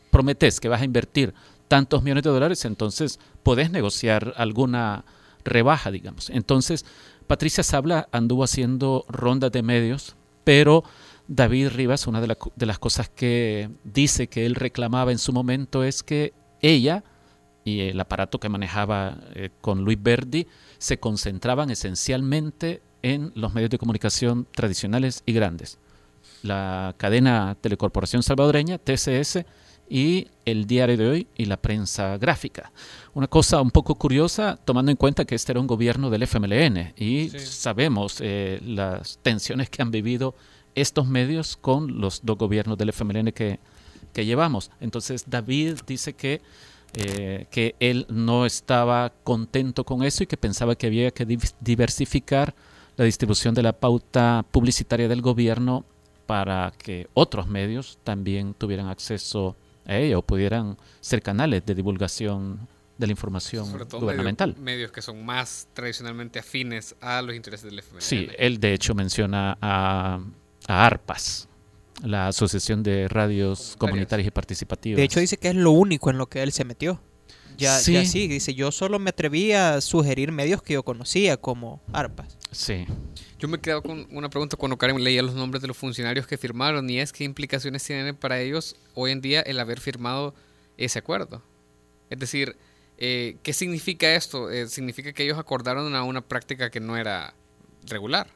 [0.09, 1.33] prometes que vas a invertir
[1.67, 5.05] tantos millones de dólares, entonces podés negociar alguna
[5.43, 6.29] rebaja, digamos.
[6.29, 6.85] Entonces,
[7.27, 10.83] Patricia Sabla anduvo haciendo rondas de medios, pero
[11.27, 15.31] David Rivas, una de, la- de las cosas que dice que él reclamaba en su
[15.31, 17.03] momento es que ella
[17.63, 20.47] y el aparato que manejaba eh, con Luis Verdi
[20.77, 25.77] se concentraban esencialmente en los medios de comunicación tradicionales y grandes.
[26.43, 29.45] La cadena Telecorporación Salvadoreña, TCS,
[29.89, 32.71] y el diario de hoy y la prensa gráfica.
[33.13, 36.93] Una cosa un poco curiosa, tomando en cuenta que este era un gobierno del FMLN
[36.95, 37.39] y Sí.
[37.39, 40.33] sabemos eh, las tensiones que han vivido
[40.75, 43.59] estos medios con los dos gobiernos del FMLN que,
[44.13, 44.71] que llevamos.
[44.79, 46.41] Entonces David dice que,
[46.93, 51.53] eh, que él no estaba contento con eso y que pensaba que había que div-
[51.59, 52.53] diversificar
[52.97, 55.85] la distribución de la pauta publicitaria del gobierno
[56.25, 62.67] para que otros medios también tuvieran acceso a ella o pudieran ser canales de divulgación
[62.97, 64.49] de la información Sobre todo gubernamental.
[64.49, 68.01] medios, medios que son más tradicionalmente afines a los intereses del FMLN.
[68.01, 70.19] Sí, él de hecho menciona a,
[70.67, 71.47] a ARPAS,
[72.01, 74.97] la Asociación de Radios Comunitarias y Participativas.
[74.97, 77.01] De hecho, dice que es lo único en lo que él se metió.
[77.57, 77.93] Ya Sí.
[77.93, 82.37] ya sí, dice, yo solo me atreví a sugerir medios que yo conocía como ARPAS.
[82.51, 82.85] Sí.
[83.39, 86.25] Yo me he quedado con una pregunta cuando Karen leía los nombres de los funcionarios
[86.27, 90.33] que firmaron y es qué implicaciones tiene para ellos hoy en día el haber firmado
[90.77, 91.43] ese acuerdo.
[92.09, 92.57] Es decir,
[92.97, 94.49] eh, ¿qué significa esto?
[94.49, 97.33] Eh, significa que ellos acordaron a una práctica que no era
[97.85, 98.27] regular.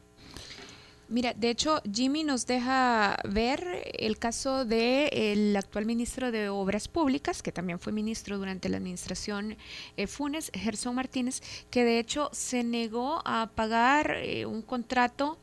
[1.08, 7.44] Mira, de hecho, Jimmy nos deja ver el caso del actual ministro de Obras Públicas,
[7.44, 9.56] que también fue ministro durante la administración
[9.98, 15.38] eh, Funes, Gerson Martínez, que de hecho se negó a pagar eh, un contrato,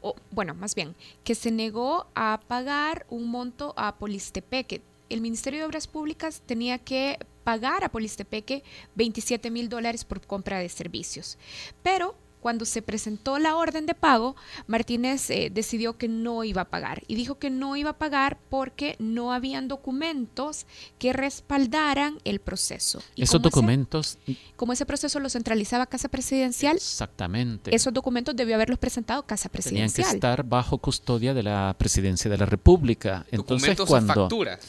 [0.00, 0.94] o bueno, más bien,
[1.24, 4.80] que se negó a pagar un monto a Polistepeque.
[5.10, 8.62] El Ministerio de Obras Públicas tenía que pagar a Polistepeque
[8.94, 11.36] 27 mil dólares por compra de servicios,
[11.82, 16.64] pero cuando se presentó la orden de pago, Martínez eh, decidió que no iba a
[16.68, 20.66] pagar y dijo que no iba a pagar porque no habían documentos
[20.98, 23.00] que respaldaran el proceso.
[23.14, 24.18] Y Esos como ese- documentos,
[24.56, 29.88] como ese proceso lo centralizaba Casa Presidencial, exactamente, esos documentos debió haberlos presentado Casa tenían
[29.88, 30.14] que Presidencial.
[30.16, 33.24] estar bajo custodia de la Presidencia de la República.
[33.30, 34.12] Entonces, Documentos cuando...
[34.12, 34.60] o facturas,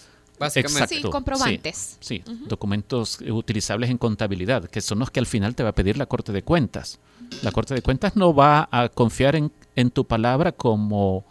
[0.44, 0.88] básicamente.
[0.88, 1.98] Sí, Exacto, comprobantes.
[2.00, 5.76] Sí, sí, documentos utilizables en contabilidad, que son los que al final te va a
[5.76, 7.00] pedir la Corte de Cuentas.
[7.42, 11.26] La Corte de Cuentas no va a confiar en, en tu palabra como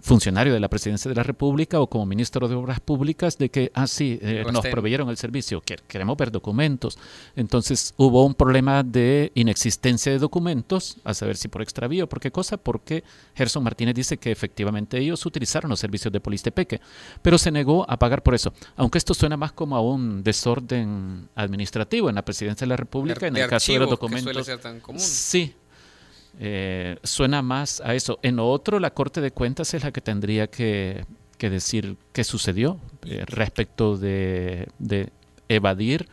[0.00, 3.70] funcionario de la presidencia de la República o como ministro de Obras Públicas de que,
[3.74, 6.98] ah, sí, eh, nos proveyeron el servicio, que queremos ver documentos.
[7.36, 12.30] Entonces hubo un problema de inexistencia de documentos, a saber si por extravío por qué
[12.30, 16.80] cosa, porque Gerson Martínez dice que efectivamente ellos utilizaron los servicios de Polistepeque,
[17.22, 18.52] pero se negó a pagar por eso.
[18.76, 23.26] Aunque esto suena más como a un desorden administrativo en la presidencia de la República,
[23.26, 24.46] en el caso de los documentos.
[24.96, 25.54] Sí,
[26.38, 28.18] eh, suena más a eso.
[28.22, 31.04] En lo otro, la Corte de Cuentas es la que tendría que,
[31.38, 34.68] decir qué sucedió eh, respecto de,
[35.48, 36.08] evadir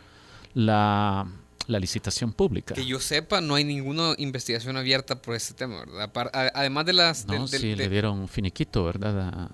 [0.54, 1.28] la,
[1.68, 2.74] licitación pública.
[2.74, 6.12] Que yo sepa, no hay ninguna investigación abierta por este tema, ¿verdad?
[6.54, 7.26] Además de las...
[7.28, 9.50] No, sí, le dieron finiquito, ¿verdad?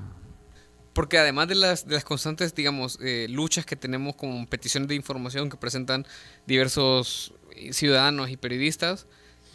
[0.93, 4.95] Porque además de las, de las constantes, digamos, eh, luchas que tenemos con peticiones de
[4.95, 6.05] información que presentan
[6.45, 7.33] diversos
[7.71, 9.07] ciudadanos y periodistas,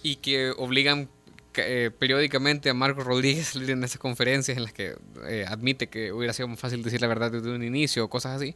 [0.03, 1.09] y que obligan
[1.57, 5.89] eh, periódicamente a Marco Rodríguez a salir en esas conferencias en las que eh, admite
[5.89, 8.55] que hubiera sido más fácil decir la verdad desde un inicio o cosas así.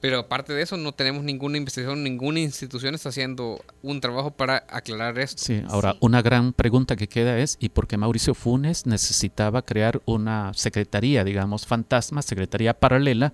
[0.00, 4.64] Pero aparte de eso, no tenemos ninguna investigación, ninguna institución está haciendo un trabajo para
[4.68, 5.42] aclarar esto.
[5.42, 10.02] Sí, ahora una gran pregunta que queda es, ¿y por qué Mauricio Funes necesitaba crear
[10.04, 13.32] una secretaría, digamos, fantasma, secretaría paralela,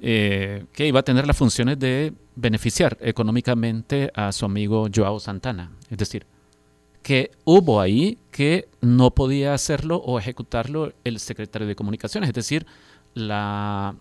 [0.00, 5.72] eh, que iba a tener las funciones de beneficiar económicamente a su amigo Joao Santana?
[5.88, 6.26] Es decir,
[7.02, 12.66] que hubo ahí que no podía hacerlo o ejecutarlo el secretario de comunicaciones, es decir,
[13.14, 13.96] la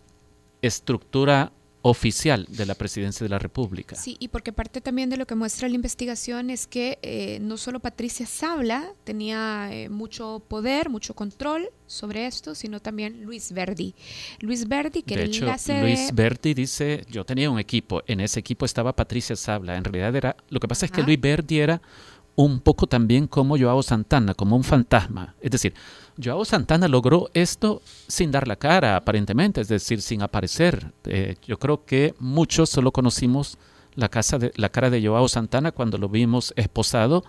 [0.62, 1.52] estructura
[1.90, 3.96] oficial de la presidencia de la República.
[3.96, 7.58] Sí, y porque parte también de lo que muestra la investigación es que eh, no
[7.58, 13.96] solo Patricia Sabla tenía eh, mucho poder, mucho control sobre esto, sino también Luis Verdi.
[14.42, 18.20] Luis Verdi, que de era hecho, el Luis Verdi dice, yo tenía un equipo, en
[18.20, 21.60] ese equipo estaba Patricia Sabla, en realidad era, lo que pasa es que Luis Verdi
[21.60, 21.82] era
[22.38, 25.36] un poco también como Joao Santana, como un fantasma.
[25.41, 25.73] Es decir,
[26.23, 30.93] Joao Santana logró esto sin dar la cara, aparentemente, es decir, sin aparecer.
[31.06, 33.58] Eh, yo creo que muchos solo conocimos
[33.95, 37.23] la, casa de, la cara de Joao Santana cuando lo vimos esposado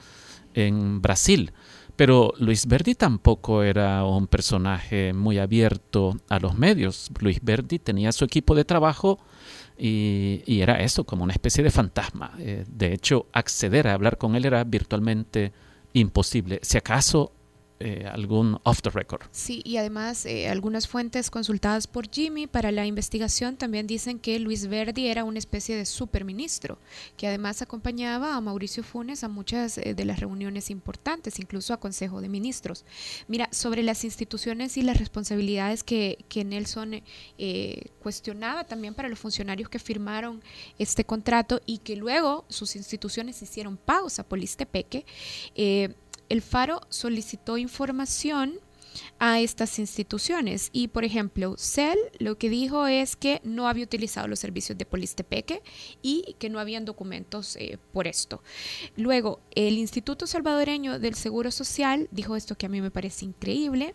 [0.52, 1.52] en Brasil.
[1.96, 7.10] Pero Luis Verdi tampoco era un personaje muy abierto a los medios.
[7.18, 9.18] Luis Verdi tenía su equipo de trabajo
[9.78, 12.32] y, era eso, como una especie de fantasma.
[12.38, 15.52] Eh, de hecho, acceder a hablar con él era virtualmente
[15.92, 16.58] imposible.
[16.62, 17.32] Si acaso
[17.80, 19.22] eh, algún off the record.
[19.30, 24.38] Sí, y además eh, algunas fuentes consultadas por Jimmy para la investigación también dicen que
[24.40, 26.78] Luis Verdi era una especie de superministro,
[27.16, 31.80] que además acompañaba a Mauricio Funes a muchas eh, de las reuniones importantes, incluso a
[31.80, 32.84] Consejo de Ministros.
[33.28, 37.02] Mira, sobre las instituciones y las responsabilidades que, que Nelson
[38.00, 40.42] cuestionaba también para los funcionarios que firmaron
[40.78, 45.04] este contrato y que luego sus instituciones hicieron pagos a Polistepeque,
[45.54, 45.94] eh,
[46.28, 48.60] el Faro solicitó información
[49.18, 54.28] a estas instituciones y por ejemplo CEL lo que dijo es que no había utilizado
[54.28, 55.62] los servicios de Polistepeque
[56.02, 58.42] y que no habían documentos eh, por esto.
[58.96, 63.94] Luego el Instituto Salvadoreño del Seguro Social dijo esto que a mí me parece increíble.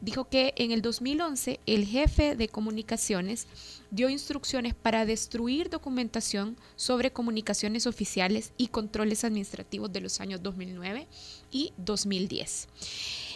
[0.00, 3.46] Dijo que en el 2011 el jefe de comunicaciones
[3.90, 11.06] dio instrucciones para destruir documentación sobre comunicaciones oficiales y controles administrativos de los años 2009
[11.50, 12.68] y 2010.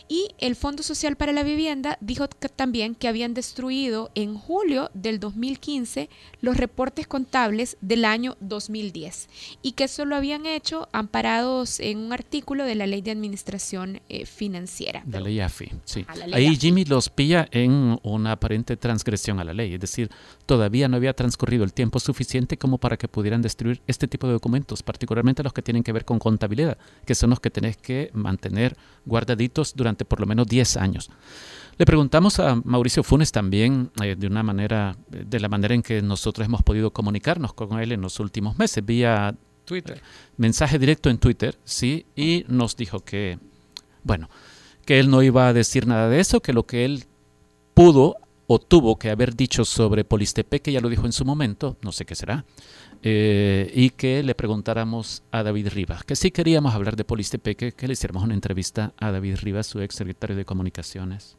[0.08, 5.18] Y el Fondo Social para la Vivienda dijo también que habían destruido en julio del
[5.18, 9.28] 2015 los reportes contables del año 2010
[9.62, 14.00] y que eso lo habían hecho amparados en un artículo de la Ley de Administración
[14.08, 15.02] eh, Financiera.
[15.08, 16.04] La ley AFI, sí.
[16.32, 20.10] Ahí Jimmy los pilla en una aparente transgresión a la ley, es decir,
[20.46, 24.34] todavía no había transcurrido el tiempo suficiente como para que pudieran destruir este tipo de
[24.34, 28.10] documentos, particularmente los que tienen que ver con contabilidad, que son los que tenés que
[28.12, 31.10] mantener guardaditos durante por lo menos 10 años.
[31.76, 36.02] Le preguntamos a Mauricio Funes también eh, de una manera, de la manera en que
[36.02, 40.00] nosotros hemos podido comunicarnos con él en los últimos meses, vía Twitter,
[40.36, 43.38] mensaje directo en Twitter, sí, y nos dijo que,
[44.04, 44.28] bueno,
[44.84, 47.04] que él no iba a decir nada de eso, que lo que él
[47.72, 51.92] pudo o tuvo que haber dicho sobre Polistepeque, ya lo dijo en su momento, no
[51.92, 52.44] sé qué será,
[53.02, 57.86] eh, y que le preguntáramos a David Rivas, que sí queríamos hablar de Polistepeque, que
[57.86, 61.36] le hiciéramos una entrevista a David Rivas, su ex secretario de Comunicaciones.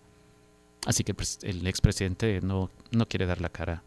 [0.86, 3.84] Así que el expresidente no, no quiere dar la cara.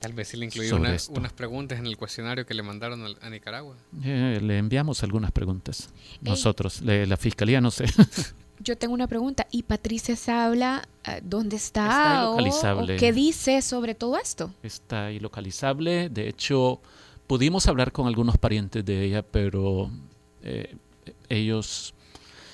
[0.00, 3.76] Tal vez sí le incluyó unas preguntas en el cuestionario que le mandaron a, Nicaragua.
[4.02, 5.90] Eh, le enviamos algunas preguntas.
[6.20, 7.84] Nosotros, la fiscalía no sé.
[8.58, 9.46] Yo tengo una pregunta.
[9.50, 12.30] ¿Y Patricia Sabla eh, dónde está?
[12.30, 12.38] O,
[12.98, 14.52] ¿Qué dice sobre todo esto?
[14.62, 16.08] Está ilocalizable.
[16.08, 16.80] De hecho,
[17.26, 19.90] pudimos hablar con algunos parientes de ella, pero
[20.42, 20.76] eh,
[21.28, 21.94] ellos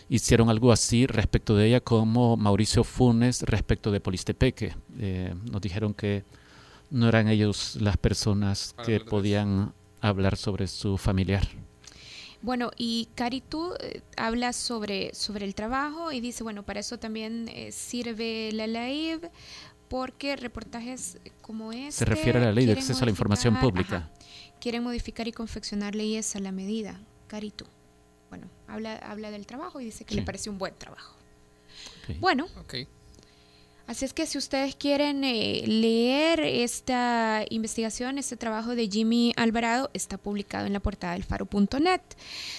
[0.09, 4.75] hicieron algo así respecto de ella como Mauricio Funes respecto de Polistepeque.
[4.99, 6.25] Eh, nos dijeron que
[6.91, 11.47] no eran ellos las personas que podían hablar sobre su familiar.
[12.41, 16.99] Bueno, y Cari, tú eh, hablas sobre, sobre el trabajo y dice, bueno, para eso
[16.99, 19.31] también eh, sirve la LAIV,
[19.89, 21.93] porque reportajes como este...
[21.93, 23.97] Se refiere a la ley de acceso a la información pública.
[23.97, 24.13] ajá,
[24.61, 27.01] quieren modificar y confeccionar leyes a la medida.
[27.27, 27.65] Cari, tú.
[28.29, 31.17] Bueno, habla, habla del trabajo y dice que le parece un buen trabajo.
[32.21, 32.75] Bueno, Ok.
[33.89, 39.89] Así es que si ustedes quieren eh, leer esta investigación, este trabajo de Jimmy Alvarado,
[39.95, 42.03] está publicado en la portada del faro.net.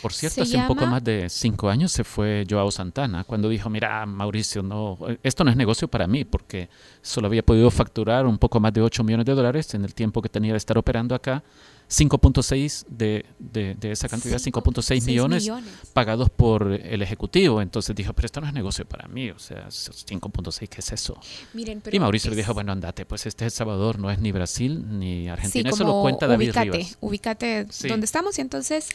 [0.01, 3.47] Por cierto, Se hace un poco más de cinco años se fue Joao Santana cuando
[3.47, 6.67] dijo, mira, Mauricio, no, esto no es negocio para mí porque
[7.03, 10.23] solo había podido facturar un poco más de 8 millones de dólares en el tiempo
[10.23, 11.43] que tenía de estar operando acá.
[11.89, 15.49] 5.6 de, de, de esa cantidad, Cinco- 5.6 seis millones,
[15.93, 17.61] pagados por el Ejecutivo.
[17.61, 21.19] Entonces dijo, pero esto no es negocio para mí, o sea, 5.6, ¿qué es eso?
[21.53, 24.19] Miren, pero Y Mauricio le diera, bueno, andate, pues este es El Salvador, no es
[24.19, 26.97] ni Brasil ni Sí, Argentina, eso lo cuenta David ubícate, Rivas.
[27.01, 27.87] ubícate Sí.
[27.87, 28.89] donde estamos y entonces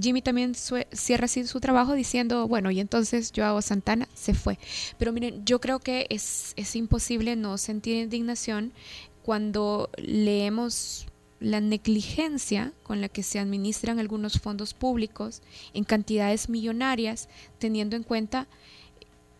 [0.00, 4.58] Jimmy también cierra así su trabajo diciendo, bueno, y entonces Joao Santana se fue.
[4.98, 8.72] Pero miren, yo creo que es, es imposible no sentir indignación
[9.22, 11.06] cuando leemos
[11.40, 15.42] la negligencia con la que se administran algunos fondos públicos
[15.74, 17.28] en cantidades millonarias,
[17.58, 18.48] teniendo en cuenta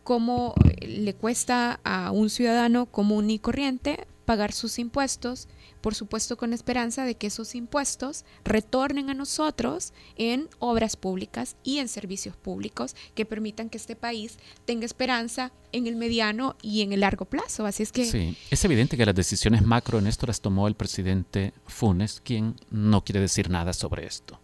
[0.05, 5.49] cómo eh, le cuesta a un ciudadano común y corriente pagar sus impuestos,
[5.81, 11.57] por supuesto con la esperanza de que esos impuestos retornen a nosotros en obras públicas
[11.63, 16.83] y en servicios públicos que permitan que este país tenga esperanza en el mediano y
[16.83, 17.67] en el largo plazo.
[17.67, 20.75] Así es que Sí, es evidente que las decisiones macro en esto las tomó el
[20.75, 24.41] presidente Funes, quien no quiere decir nada sobre esto.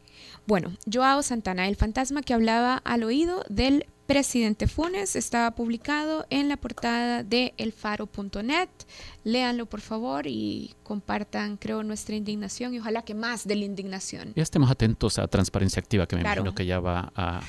[0.46, 6.48] Bueno, Joao Santana, el fantasma que hablaba al oído del presidente Funes, estaba publicado en
[6.48, 8.68] la portada de elfaro.net.
[9.24, 14.32] Léanlo por favor y compartan, creo, nuestra indignación y ojalá que más de la indignación.
[14.34, 16.42] Y estemos atentos a Transparencia Activa, que me Claro.
[16.42, 17.40] imagino que ya va a,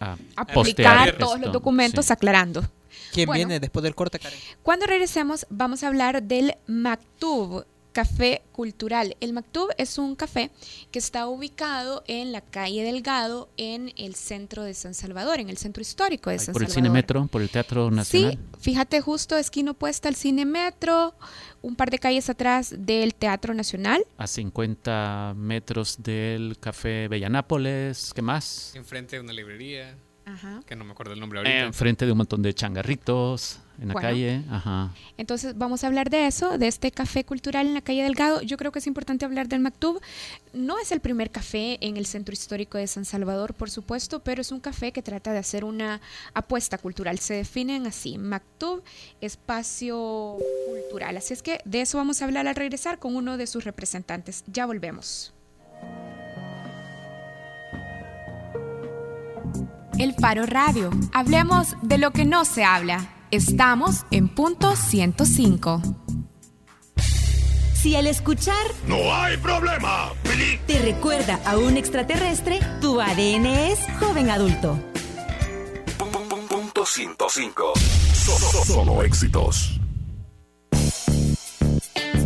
[0.00, 1.44] a, publicar todos esto.
[1.44, 2.12] los documentos Sí.
[2.12, 2.64] aclarando.
[3.12, 3.38] ¿Quién Bueno.
[3.38, 4.38] viene después del corte, Karen?
[4.62, 7.64] Cuando regresemos vamos a hablar del Maktub,
[7.98, 9.16] café cultural.
[9.18, 10.52] El Maktub es un café
[10.92, 15.56] que está ubicado en la calle Delgado, en el centro de San Salvador, en el
[15.56, 16.84] centro histórico de Ahí San por el Salvador.
[16.84, 18.34] Cine Metro, por el Teatro Nacional.
[18.34, 21.12] Sí, fíjate justo esquina opuesta al Cine Metro,
[21.60, 24.06] un par de calles atrás del Teatro Nacional.
[24.16, 28.76] A 50 metros del Café Bellanápoles, ¿qué más?
[28.76, 29.98] Enfrente de una librería,
[30.28, 30.60] Ajá.
[30.66, 31.60] que no me acuerdo el nombre ahorita.
[31.60, 34.08] Enfrente de un montón de changarritos en la Bueno.
[34.08, 34.42] calle.
[34.50, 34.92] Ajá.
[35.16, 38.42] Entonces vamos a hablar de eso, de este café cultural en la calle Delgado.
[38.42, 40.00] Yo creo que es importante hablar del Maktub.
[40.52, 44.40] No es el primer café en el centro histórico de San Salvador, por supuesto, pero
[44.40, 46.00] es un café que trata de hacer una
[46.34, 47.18] apuesta cultural.
[47.20, 48.82] Se definen así, Maktub,
[49.20, 51.16] espacio cultural.
[51.16, 54.44] Así es que de eso vamos a hablar al regresar con uno de sus representantes.
[54.46, 55.32] Ya volvemos.
[59.98, 60.90] El Faro Radio.
[61.12, 63.08] Hablemos de lo que no se habla.
[63.30, 65.82] Estamos en punto 105.
[67.74, 68.54] Si al escuchar
[68.86, 70.12] No hay problema.
[70.66, 74.78] te recuerda a un extraterrestre, tu ADN es joven adulto.
[76.48, 77.72] Punto 105.
[78.14, 79.77] Solo, solo éxitos.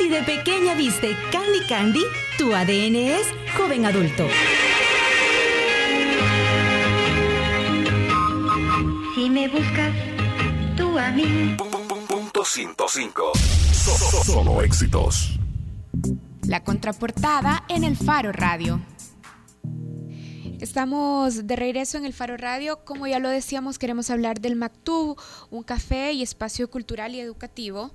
[0.00, 2.00] Si de pequeña viste Candy Candy,
[2.38, 4.26] tu ADN es joven adulto.
[9.14, 9.94] Si me buscas,
[10.74, 11.54] tú a mí.
[12.08, 13.32] Punto 105.
[13.34, 15.38] Solo, solo éxitos.
[16.46, 18.80] La contraportada en el Faro Radio.
[20.60, 22.84] Estamos de regreso en el Faro Radio.
[22.84, 25.18] Como ya lo decíamos, queremos hablar del Maktub,
[25.50, 27.90] un café y espacio cultural y educativo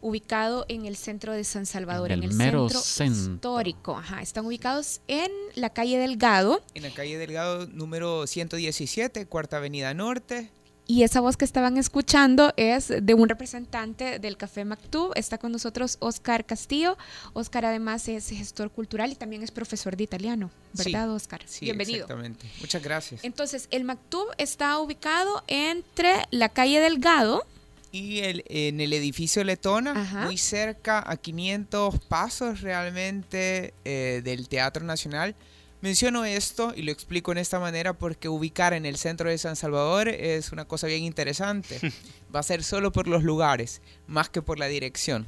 [0.00, 3.34] ubicado en el centro de San Salvador, En en el el, mero centro centro.
[3.34, 3.96] histórico.
[3.96, 6.60] Ajá, están ubicados en la calle Delgado.
[6.74, 10.50] En la calle Delgado número 117, Cuarta Avenida Norte.
[10.90, 15.12] Y esa voz que estaban escuchando es de un representante del Café Maktub.
[15.16, 16.96] Está con nosotros Oscar Castillo.
[17.34, 21.42] Oscar además es gestor cultural y también es profesor de italiano, ¿verdad, Sí, Oscar?
[21.44, 22.04] Sí, Bienvenido.
[22.06, 22.50] Exactamente.
[22.60, 23.22] Muchas gracias.
[23.22, 27.44] Entonces, el Maktub está ubicado entre la calle Delgado
[27.92, 30.24] Y el, en el edificio Letona, Ajá.
[30.24, 35.34] muy cerca, a 500 pasos realmente eh, del Teatro Nacional.
[35.80, 39.54] Menciono esto y lo explico en esta manera porque ubicar en el centro de San
[39.54, 41.78] Salvador es una cosa bien interesante.
[42.34, 45.26] Va a ser solo por los lugares, más que por la dirección.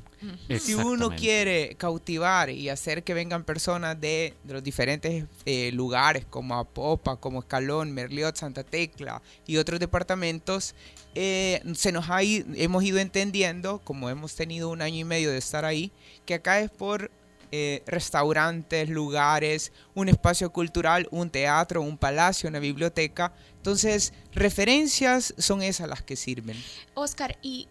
[0.58, 6.26] Si uno quiere cautivar y hacer que vengan personas de, de los diferentes eh, lugares
[6.28, 10.74] como Apopa, como Escalón, Merliot, Santa Tecla y otros departamentos,
[11.14, 15.38] eh, se nos ha hemos ido entendiendo, como hemos tenido un año y medio de
[15.38, 15.90] estar ahí,
[16.26, 17.10] que acá es por
[17.52, 23.32] eh, restaurantes, lugares, un espacio cultural, un teatro, un palacio, una biblioteca.
[23.56, 26.56] Entonces, referencias son esas las que sirven.
[26.94, 27.68] Oscar, y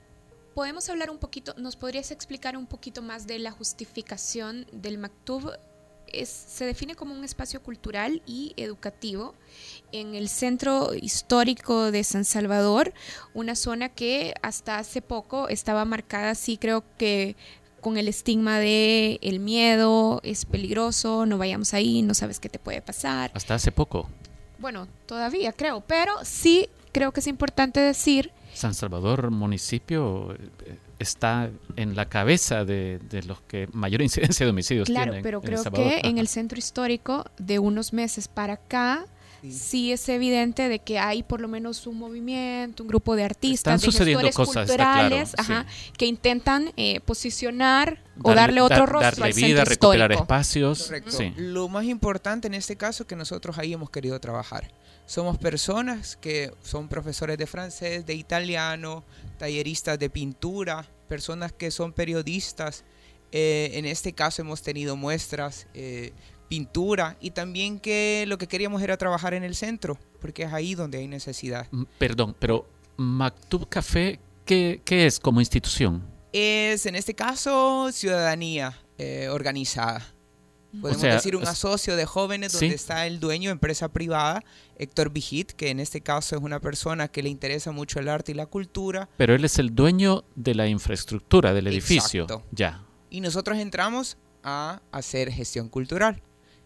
[0.54, 5.54] podemos hablar un poquito, ¿nos podrías explicar un poquito más de la justificación del Mactub?
[6.12, 9.36] Es, se define como un espacio cultural y educativo
[9.94, 12.94] en el centro histórico de San Salvador,
[13.34, 17.38] una zona que hasta hace poco estaba marcada así, creo que
[17.80, 22.60] con el estigma de el miedo, es peligroso, no vayamos ahí, no sabes qué te
[22.60, 23.32] puede pasar.
[23.34, 24.10] Hasta hace poco,
[24.60, 31.50] Bueno, todavía creo, pero sí creo que es importante decir San Salvador municipio eh, está
[31.76, 35.54] en la cabeza de, de los que mayor incidencia de homicidios Claro, tienen pero en
[35.54, 39.06] El creo que en el centro histórico de unos meses para acá
[39.50, 39.92] sí.
[39.92, 43.80] es evidente de que hay por lo menos un movimiento, un grupo de artistas, Están
[43.80, 45.66] de sucediendo gestores cosas, está claro, culturales, ajá,
[45.98, 50.12] que intentan eh, posicionar o Darle- darle otro dar- rostro darle al vida, centro recuperar
[50.12, 50.22] histórico.
[50.24, 50.84] espacios.
[50.84, 51.12] Correcto.
[51.12, 51.34] Sí.
[51.38, 54.72] Lo más importante en este caso que nosotros ahí hemos querido trabajar.
[55.06, 59.04] Somos personas que son profesores de francés, de italiano,
[59.38, 62.84] talleristas de pintura, personas que son periodistas.
[63.32, 66.14] Eh, en este caso hemos tenido muestras, eh,
[66.50, 70.76] pintura y también que lo que queríamos era trabajar en el centro, porque es ahí
[70.76, 71.68] donde hay necesidad.
[71.72, 76.04] Mm, Perdón, pero Maktub Café, ¿qué, qué es como institución?
[76.34, 80.06] Es en este caso ciudadanía eh, organizada.
[80.82, 82.74] Podemos sea, decir un asocio de jóvenes donde Sí.
[82.76, 84.44] está el dueño, empresa privada,
[84.78, 88.34] Héctor Vigit, que en este caso es una persona que le interesa mucho el arte
[88.34, 89.10] y la cultura.
[89.18, 92.24] Pero él es el dueño de la infraestructura del edificio.
[92.26, 92.46] Exacto.
[92.52, 92.84] Ya.
[93.10, 96.22] Y nosotros entramos a hacer gestión cultural.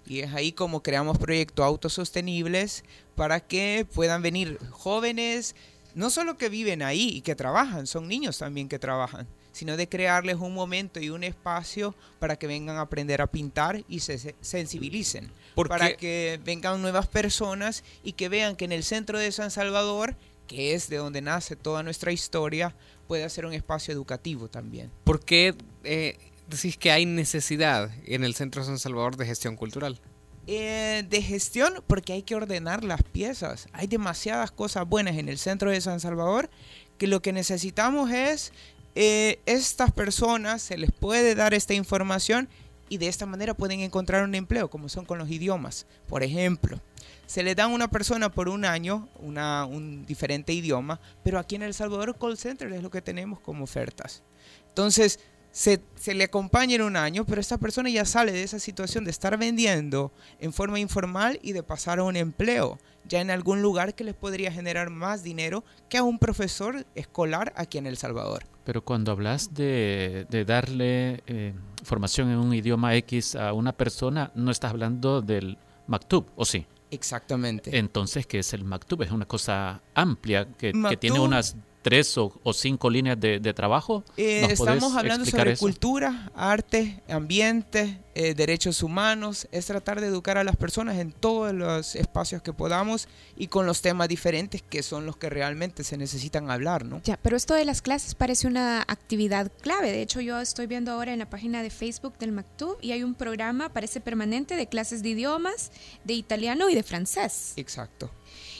[0.05, 2.83] Y es ahí como creamos proyectos autosostenibles
[3.15, 5.55] para que puedan venir jóvenes,
[5.95, 9.87] no solo que viven ahí y que trabajan, son niños también que trabajan, sino de
[9.87, 14.17] crearles un momento y un espacio para que vengan a aprender a pintar y se
[14.17, 15.31] se sensibilicen.
[15.55, 19.51] ¿Por para que vengan nuevas personas y que vean que en el centro de San
[19.51, 20.15] Salvador,
[20.47, 22.75] que es de donde nace toda nuestra historia,
[23.07, 24.91] puede ser un espacio educativo también.
[25.03, 26.17] ¿Por qué eh,
[26.47, 29.99] decís que hay necesidad en el Centro de San Salvador de gestión cultural?
[30.45, 33.67] Eh, de gestión porque hay que ordenar las piezas.
[33.71, 36.49] Hay demasiadas cosas buenas en el centro de San Salvador
[36.97, 38.51] que lo que necesitamos es
[38.95, 42.49] eh, estas personas se les puede dar esta información
[42.89, 45.87] y de esta manera pueden encontrar un empleo como son con los idiomas.
[46.07, 46.79] Por ejemplo,
[47.25, 51.55] se le dan a una persona por un año una, un diferente idioma, pero aquí
[51.55, 54.23] en El Salvador Call Center es lo que tenemos como ofertas.
[54.67, 55.19] Entonces,
[55.53, 59.05] se, se le acompaña en un año, pero esta persona ya sale de esa situación
[59.05, 63.61] de estar vendiendo en forma informal y de pasar a un empleo, ya en algún
[63.61, 67.97] lugar que les podría generar más dinero que a un profesor escolar aquí en El
[67.97, 68.45] Salvador.
[68.65, 74.31] Pero cuando hablas de, de darle eh, formación en un idioma X a una persona,
[74.33, 76.65] no estás hablando del Maktub, ¿o sí?
[76.89, 77.77] Exactamente.
[77.77, 79.03] Entonces, ¿qué es el Maktub?
[79.03, 84.03] Es una cosa amplia que, tiene unas tres o, o cinco líneas de, de trabajo.
[84.17, 85.59] Eh, ¿Nos estamos hablando sobre eso?
[85.59, 89.47] cultura, arte, ambiente, eh, derechos humanos.
[89.51, 93.65] Es tratar de educar a las personas en todos los espacios que podamos y con
[93.65, 97.01] los temas diferentes que son los que realmente se necesitan hablar, ¿no?
[97.03, 99.91] Ya, pero esto de las clases parece una actividad clave.
[99.91, 103.03] De hecho, yo estoy viendo ahora en la página de Facebook del Mactub y hay
[103.03, 105.71] un programa, parece permanente, de clases de idiomas,
[106.05, 107.53] de italiano y de francés.
[107.57, 108.09] Exacto.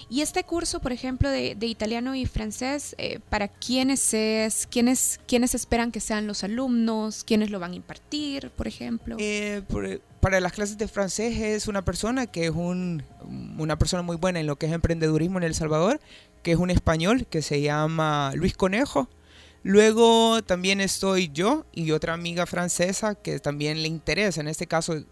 [0.10, 4.68] Y este curso, por ejemplo, de, de italiano y francés, eh, ¿para quiénes es?
[4.70, 7.24] ¿Quiénes, ¿Quiénes esperan que sean los alumnos?
[7.24, 9.16] ¿Quiénes lo van a impartir, por ejemplo?
[9.20, 13.04] Eh, por- para las clases de francés es una persona que es un,
[13.58, 16.00] una persona muy buena en lo que es emprendedurismo en El Salvador,
[16.44, 19.10] que es un español que se llama Luis Conejo.
[19.64, 25.04] Luego también estoy yo y otra amiga francesa que también le interesa, en este caso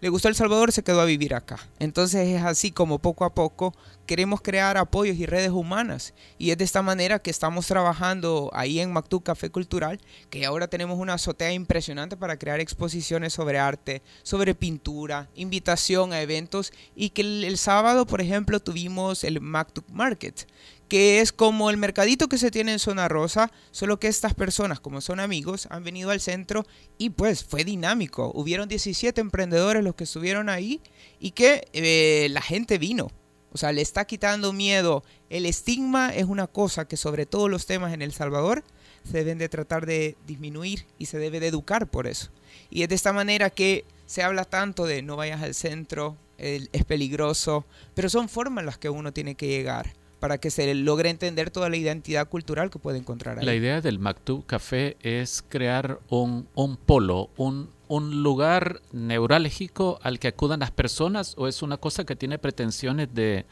[0.00, 1.58] le gustó El Salvador, se quedó a vivir acá.
[1.78, 3.74] Entonces es así como poco a poco
[4.06, 6.14] queremos crear apoyos y redes humanas.
[6.38, 10.00] Y es de esta manera que estamos trabajando ahí en Mactú Café Cultural,
[10.30, 16.20] que ahora tenemos una azotea impresionante para crear exposiciones sobre arte, sobre pintura, invitación a
[16.20, 16.72] eventos.
[16.94, 20.46] Y que el, sábado, por ejemplo, tuvimos el Mactú Market,
[20.88, 24.80] que es como el mercadito que se tiene en Zona Rosa, solo que estas personas,
[24.80, 26.66] como son amigos, han venido al centro
[26.98, 28.30] y pues fue dinámico.
[28.34, 30.80] Hubieron 17 emprendedores los que estuvieron ahí
[31.18, 33.10] y que eh, la gente vino.
[33.54, 35.04] O sea, le está quitando miedo.
[35.30, 38.64] El estigma es una cosa que sobre todos los temas en El Salvador
[39.04, 42.30] se deben de tratar de disminuir y se debe de educar por eso.
[42.68, 46.84] Y es de esta manera que se habla tanto de no vayas al centro, es
[46.84, 51.50] peligroso, pero son formas las que uno tiene que llegar para que se logre entender
[51.50, 53.44] toda la identidad cultural que puede encontrar ahí.
[53.44, 56.48] La idea del Maktub Café es crear un
[56.86, 62.16] polo, un, un lugar neurálgico al que acudan las personas o es una cosa que
[62.16, 63.44] tiene pretensiones de,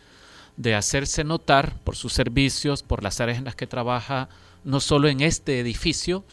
[0.56, 4.28] de hacerse notar por sus servicios, por las áreas en las que trabaja,
[4.64, 6.24] no solo en este edificio,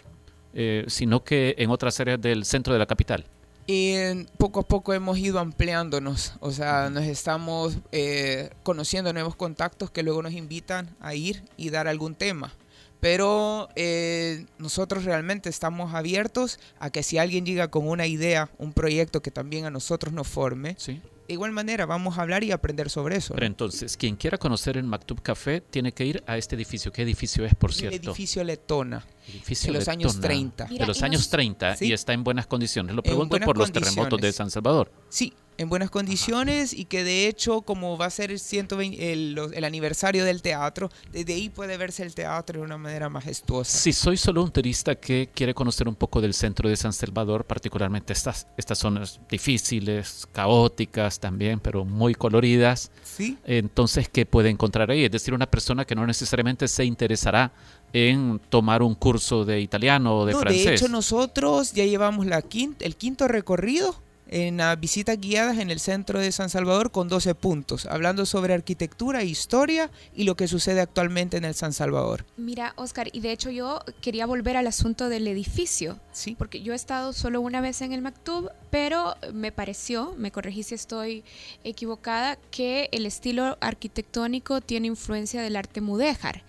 [0.54, 3.26] eh, sino que en otras áreas del centro de la capital.
[3.68, 3.94] Y
[4.38, 10.02] poco a poco hemos ido ampliándonos, o sea, nos estamos eh, conociendo nuevos contactos que
[10.02, 12.52] luego nos invitan a ir y dar algún tema.
[13.00, 18.74] Pero eh, nosotros realmente estamos abiertos a que si alguien llega con una idea, un
[18.74, 21.02] proyecto que también a nosotros nos forme, Sí.
[21.28, 23.34] de igual manera vamos a hablar y aprender sobre eso.
[23.36, 26.92] Pero entonces, quien quiera conocer el Maktub Café tiene que ir a este edificio.
[26.92, 28.10] ¿Qué edificio es, por El cierto?
[28.12, 29.06] edificio Letona.
[29.30, 30.64] Edificio de los años Letona, 30.
[30.66, 31.86] de Mira, los y años nos- 30 Sí.
[31.88, 32.96] y está en buenas condiciones.
[32.96, 34.32] Lo pregunto por los terremotos de.
[34.34, 34.92] San Salvador.
[35.10, 39.34] Sí, en buenas condiciones y que de hecho como va a ser el, 120 el,
[39.34, 43.78] los- el aniversario del teatro, desde ahí puede verse el teatro de una manera majestuosa.
[43.78, 47.44] Si soy solo un turista que quiere conocer un poco del centro de San Salvador,
[47.46, 54.90] particularmente estas, estas zonas difíciles, caóticas también, pero muy coloridas, Sí, entonces, ¿qué puede encontrar
[54.92, 55.04] ahí?
[55.04, 57.52] Es decir, una persona que no necesariamente se interesará
[57.94, 60.66] en tomar un curso de italiano o de No, francés.
[60.66, 63.96] de hecho nosotros ya llevamos la quin- el quinto recorrido
[64.32, 68.54] en las visitas guiadas en el centro de San Salvador con 12 puntos, hablando sobre
[68.54, 72.26] arquitectura, historia y lo que sucede actualmente en el San Salvador.
[72.38, 76.36] Mira, Oscar, y de hecho yo quería volver al asunto del edificio, Sí.
[76.38, 80.62] porque yo he estado solo una vez en el Mactub, pero me pareció, me corregí
[80.62, 81.24] si estoy
[81.64, 86.44] equivocada, que el estilo arquitectónico tiene influencia del arte mudéjar.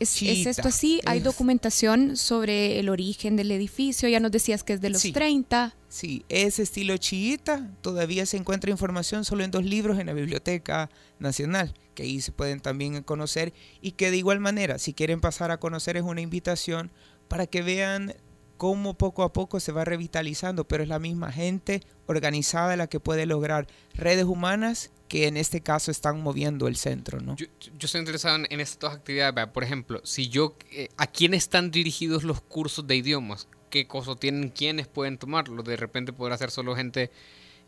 [0.00, 1.00] ¿Es, ¿es esto así?
[1.06, 4.08] ¿Hay es- documentación sobre el origen del edificio?
[4.08, 5.12] Ya nos decías que es de los Sí.
[5.12, 5.74] 30.
[5.88, 10.90] Sí, ese estilo chiita todavía se encuentra información solo en dos libros en la Biblioteca
[11.20, 15.50] Nacional, que ahí se pueden también conocer y que de igual manera, si quieren pasar
[15.52, 16.90] a conocer, es una invitación
[17.28, 18.14] para que vean
[18.56, 23.00] cómo poco a poco se va revitalizando, pero es la misma gente organizada la que
[23.00, 27.36] puede lograr redes humanas que en este caso están moviendo el centro, ¿no?
[27.36, 29.46] Yo, yo estoy interesado en, en estas dos actividades.
[29.46, 33.46] Por ejemplo, si yo, eh, ¿a quién están dirigidos los cursos de idiomas?
[33.70, 34.48] ¿Qué costo tienen?
[34.48, 35.62] ¿Quiénes pueden tomarlo?
[35.62, 37.12] De repente podrá ser solo gente,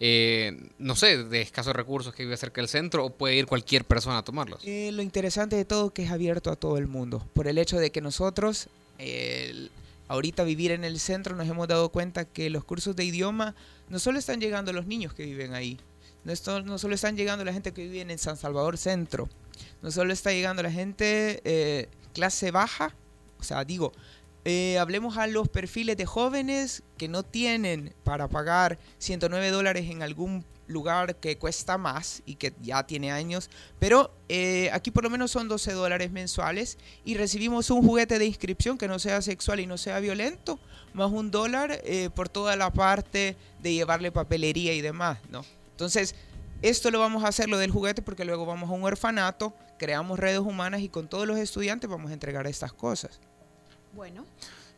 [0.00, 3.84] eh, no sé, de escasos recursos que vive cerca del centro o puede ir cualquier
[3.84, 4.62] persona a tomarlos.
[4.64, 7.78] Eh, lo interesante de todo que es abierto a todo el mundo, por el hecho
[7.78, 8.68] de que nosotros,
[10.08, 13.54] ahorita vivir en el centro, nos hemos dado cuenta que los cursos de idioma
[13.88, 15.78] no solo están llegando a los niños que viven ahí,
[16.26, 19.28] no, no solo están llegando la gente que vive en San Salvador Centro,
[19.82, 22.94] no solo está llegando la gente eh, clase baja,
[23.38, 23.92] o sea, digo,
[24.44, 30.02] eh, hablemos a los perfiles de jóvenes que no tienen para pagar 109 dólares en
[30.02, 35.10] algún lugar que cuesta más y que ya tiene años, pero eh, aquí por lo
[35.10, 39.60] menos son 12 dólares mensuales y recibimos un juguete de inscripción que no sea sexual
[39.60, 40.58] y no sea violento,
[40.92, 45.44] más un dólar eh, por toda la parte de llevarle papelería y demás, ¿no?
[45.76, 46.14] Entonces,
[46.62, 50.18] esto lo vamos a hacer lo del juguete porque luego vamos a un orfanato, creamos
[50.18, 53.20] redes humanas y con todos los estudiantes vamos a entregar estas cosas.
[53.92, 54.24] Bueno,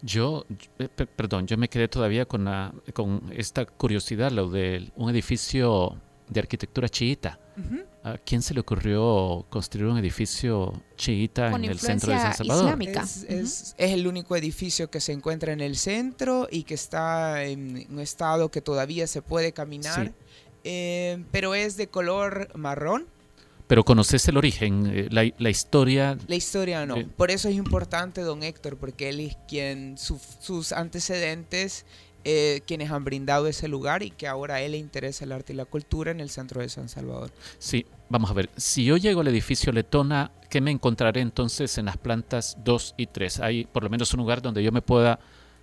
[0.03, 0.45] Yo,
[0.81, 5.09] eh, per- perdón, yo me quedé todavía con, la, con esta curiosidad, lo de un
[5.11, 5.97] edificio
[6.29, 7.39] de arquitectura chiita.
[7.57, 7.83] Ujú.
[8.05, 12.35] ¿A quién se le ocurrió construir un edificio chiita Con en el centro de San
[12.35, 12.65] Salvador?
[12.67, 13.03] islámica.
[13.03, 17.45] Es, es- es el único edificio que se encuentra en el centro y que está
[17.45, 20.13] en un estado que todavía se puede caminar, Sí.
[20.71, 23.07] Eh, pero es de color marrón.
[23.67, 26.17] Pero conoces el origen, eh, la, la historia.
[26.27, 26.97] La historia no.
[26.97, 27.07] Sí.
[27.17, 31.85] Por eso es importante don Héctor, porque él es quien, su- sus antecedentes,
[32.25, 35.53] eh, quienes han brindado ese lugar y que ahora a él le interesa el arte
[35.53, 37.31] y la cultura en el centro de San Salvador.
[37.59, 38.51] Sí, vamos a ver.
[38.57, 43.07] Si yo llego al edificio Letona, ¿qué me encontraré entonces en las plantas 2 y
[43.07, 43.41] 3?
[43.41, 45.19] ¿Hay por lo menos un lugar donde yo me pueda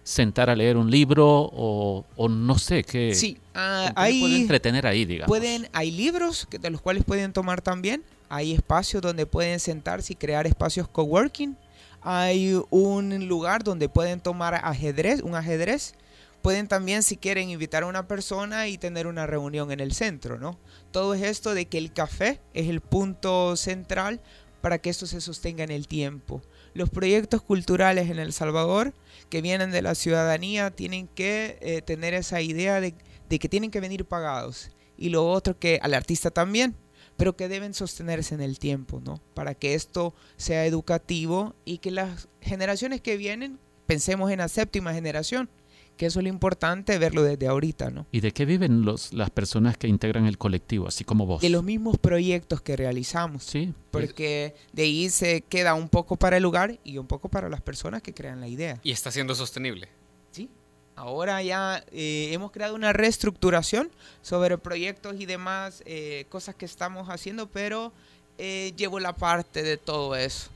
[0.05, 3.15] sentar a leer un libro o, o no sé qué?
[3.15, 4.41] Sí, ah, ¿con qué me puedo hay...
[4.41, 5.27] entretener ahí, digamos.
[5.27, 8.03] Pueden, hay libros que- de los cuales pueden tomar también.
[8.29, 11.57] Hay espacios donde pueden sentarse y crear espacios coworking.
[12.01, 15.95] Hay un lugar donde pueden tomar ajedrez, un ajedrez.
[16.43, 20.37] Pueden también, si quieren, invitar a una persona y tener una reunión en el centro,
[20.37, 20.59] ¿no?
[20.91, 24.21] Todo es esto de que el café es el punto central
[24.61, 26.43] para que esto se sostenga en el tiempo.
[26.75, 28.93] Los proyectos culturales en El Salvador
[29.29, 32.95] que vienen de la ciudadanía tienen que eh, tener esa idea de,
[33.29, 34.69] de que tienen que venir pagados.
[34.97, 36.75] Y lo otro que al artista también,
[37.17, 39.21] pero que deben sostenerse en el tiempo, ¿no?
[39.33, 44.93] Para que esto sea educativo y que las generaciones que vienen, pensemos en la séptima
[44.93, 45.49] generación,
[45.95, 48.05] que eso es lo importante verlo desde ahorita, ¿no?
[48.11, 51.41] ¿Y de qué viven los, las personas que integran el colectivo, así como vos?
[51.41, 53.43] De los mismos proyectos que realizamos.
[53.43, 53.73] Sí.
[53.91, 57.61] Porque de ahí se queda un poco para el lugar y un poco para las
[57.61, 58.79] personas que crean la idea.
[58.83, 59.89] Y está siendo sostenible.
[60.31, 60.49] Sí.
[60.95, 63.91] Ahora ya eh, hemos creado una reestructuración
[64.21, 67.91] sobre proyectos y demás eh, cosas que estamos haciendo, pero
[68.37, 70.49] eh, llevo la parte de todo eso.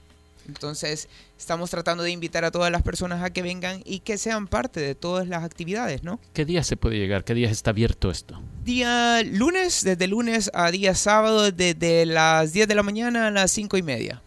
[0.49, 4.47] Entonces, estamos tratando de invitar a todas las personas a que vengan y que sean
[4.47, 6.19] parte de todas las actividades, ¿no?
[6.33, 7.23] ¿Qué día se puede llegar?
[7.23, 8.41] ¿Qué días está abierto esto?
[8.63, 13.51] Día lunes, desde lunes a día sábado, desde las 10 de la mañana a las
[13.51, 14.21] 5 y media.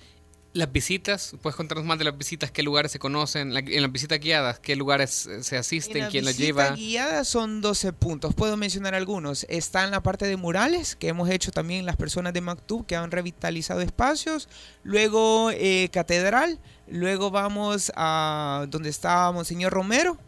[0.54, 2.50] Las visitas, ¿puedes contarnos más de las visitas?
[2.50, 3.56] ¿Qué lugares se conocen?
[3.56, 6.04] En las visitas guiadas, ¿qué lugares eh, se asisten?
[6.04, 6.72] En ¿Quién las lleva?
[6.72, 8.34] guiada son 12 puntos.
[8.34, 9.46] Puedo mencionar algunos.
[9.48, 12.96] Está en la parte de murales, que hemos hecho también las personas de Mactub, que
[12.96, 14.50] han revitalizado espacios.
[14.82, 16.60] Luego eh, Catedral.
[16.86, 20.18] Luego vamos a donde está Monseñor Romero,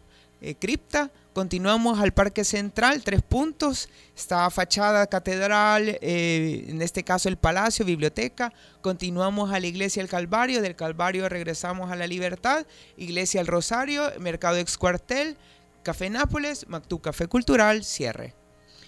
[0.41, 1.11] eh, Cripta.
[1.35, 3.89] Continuamos al Parque Central, tres puntos.
[4.15, 8.53] Está fachada catedral, eh, en este caso el Palacio, biblioteca.
[8.79, 10.61] Continuamos a la Iglesia del Calvario.
[10.61, 12.65] Del Calvario regresamos a la Libertad.
[12.95, 15.35] Iglesia del Rosario, Mercado Ex Cuartel,
[15.83, 18.33] Café Nápoles, Mactú Café Cultural, cierre.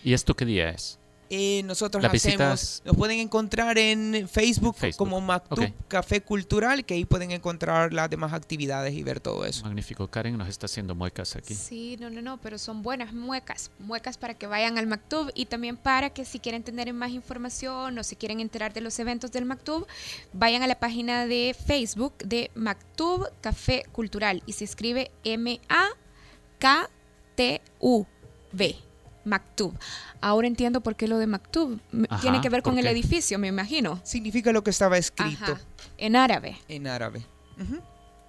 [0.02, 0.97] ¿Y esto qué día es?
[1.30, 5.72] Eh, nosotros hacemos, visitas- nos pueden encontrar en Facebook, Facebook, como Mactú ok.
[5.88, 9.66] Café Cultural, que ahí pueden encontrar las demás actividades y ver todo eso.
[9.66, 10.08] Magnífico.
[10.08, 11.54] Karen nos está haciendo muecas aquí.
[11.54, 15.48] Sí, no, no, no, pero son buenas muecas, muecas para que vayan al Mactub y
[15.48, 19.32] también para que si quieren tener más información o si quieren enterar de los eventos
[19.32, 19.86] del Mactub,
[20.34, 25.12] vayan a la página de Facebook de Mactub Café Cultural y se escribe
[27.38, 28.76] M-A-K-T-U-B,
[29.28, 29.74] Mactub.
[30.22, 32.88] Ahora entiendo por qué lo de Mactub M- Ajá, tiene que ver ¿por con el
[32.88, 34.00] edificio, me imagino.
[34.04, 35.62] Significa lo que estaba escrito Ajá,
[35.98, 36.58] en árabe.
[36.68, 37.24] en árabe.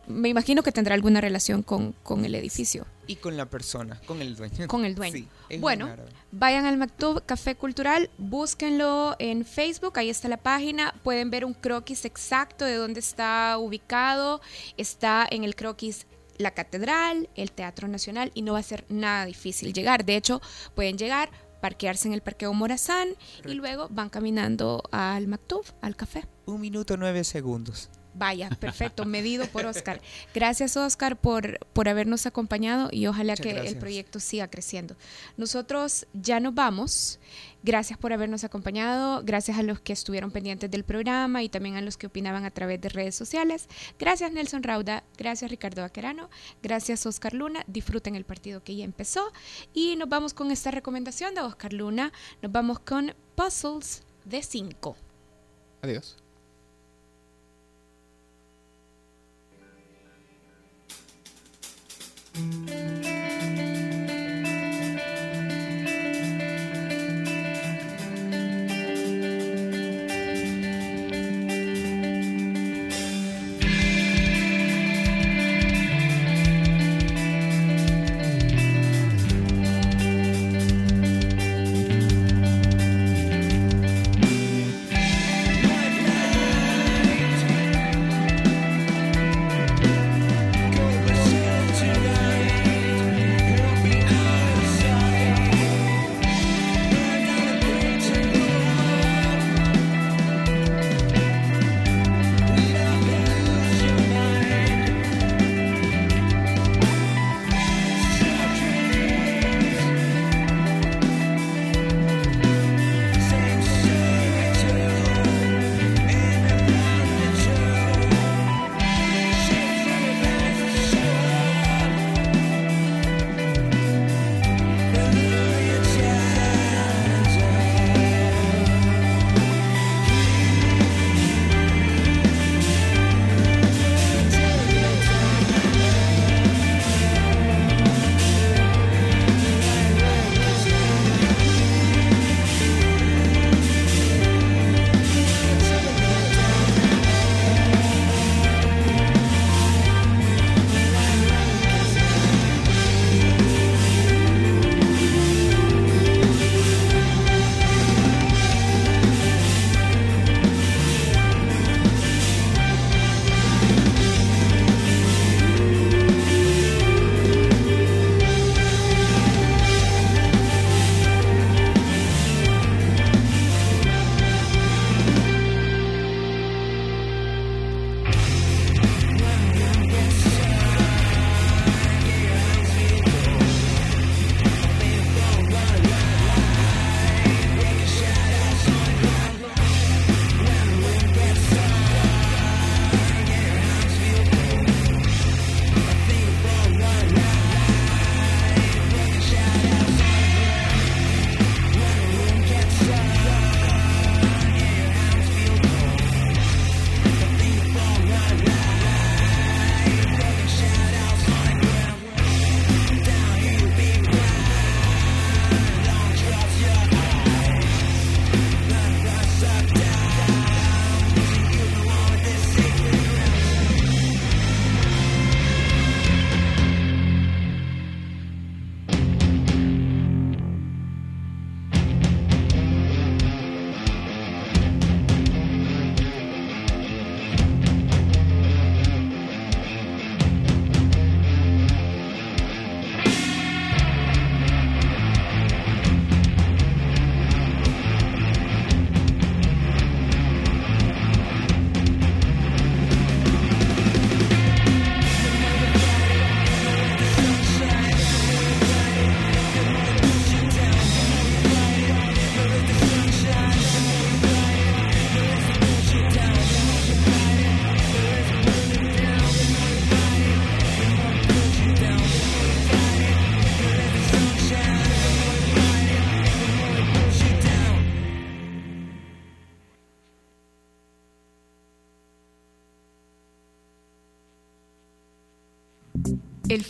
[0.07, 2.87] Me imagino que tendrá alguna relación con, con el edificio.
[3.07, 4.67] Y con la persona, con el dueño.
[4.67, 5.13] Con el dueño.
[5.51, 5.87] Sí, bueno,
[6.33, 11.53] vayan al Mactub Café Cultural, búsquenlo en Facebook, ahí está la página, pueden ver un
[11.53, 14.41] croquis exacto de dónde está ubicado,
[14.79, 16.07] está en el croquis
[16.39, 20.05] la catedral, el Teatro Nacional y no va a ser nada difícil llegar.
[20.05, 20.41] De hecho,
[20.75, 21.31] pueden llegar,
[21.61, 23.09] parquearse en el Parqueo Morazán
[23.45, 26.27] y luego van caminando al Mactub, al café.
[26.47, 27.91] Un minuto nueve segundos.
[28.19, 30.01] Vaya, perfecto, medido por Oscar.
[30.35, 34.97] Gracias Oscar por, por habernos acompañado y ojalá Muchas que el proyecto siga creciendo.
[35.37, 37.21] Nosotros ya nos vamos.
[37.63, 41.81] Gracias por habernos acompañado, gracias a los que estuvieron pendientes del programa y también a
[41.81, 43.69] los que opinaban a través de redes sociales.
[43.99, 46.31] Gracias Nelson Rauda, gracias Ricardo Vaquerano,
[46.63, 47.65] gracias Oscar Luna.
[47.67, 49.33] Disfruten el partido que ya empezó
[49.75, 52.13] y nos vamos con esta recomendación de Oscar Luna.
[52.43, 54.97] Nos vamos con Puzzles de 5.
[55.83, 56.17] Adiós.
[62.39, 63.28] Música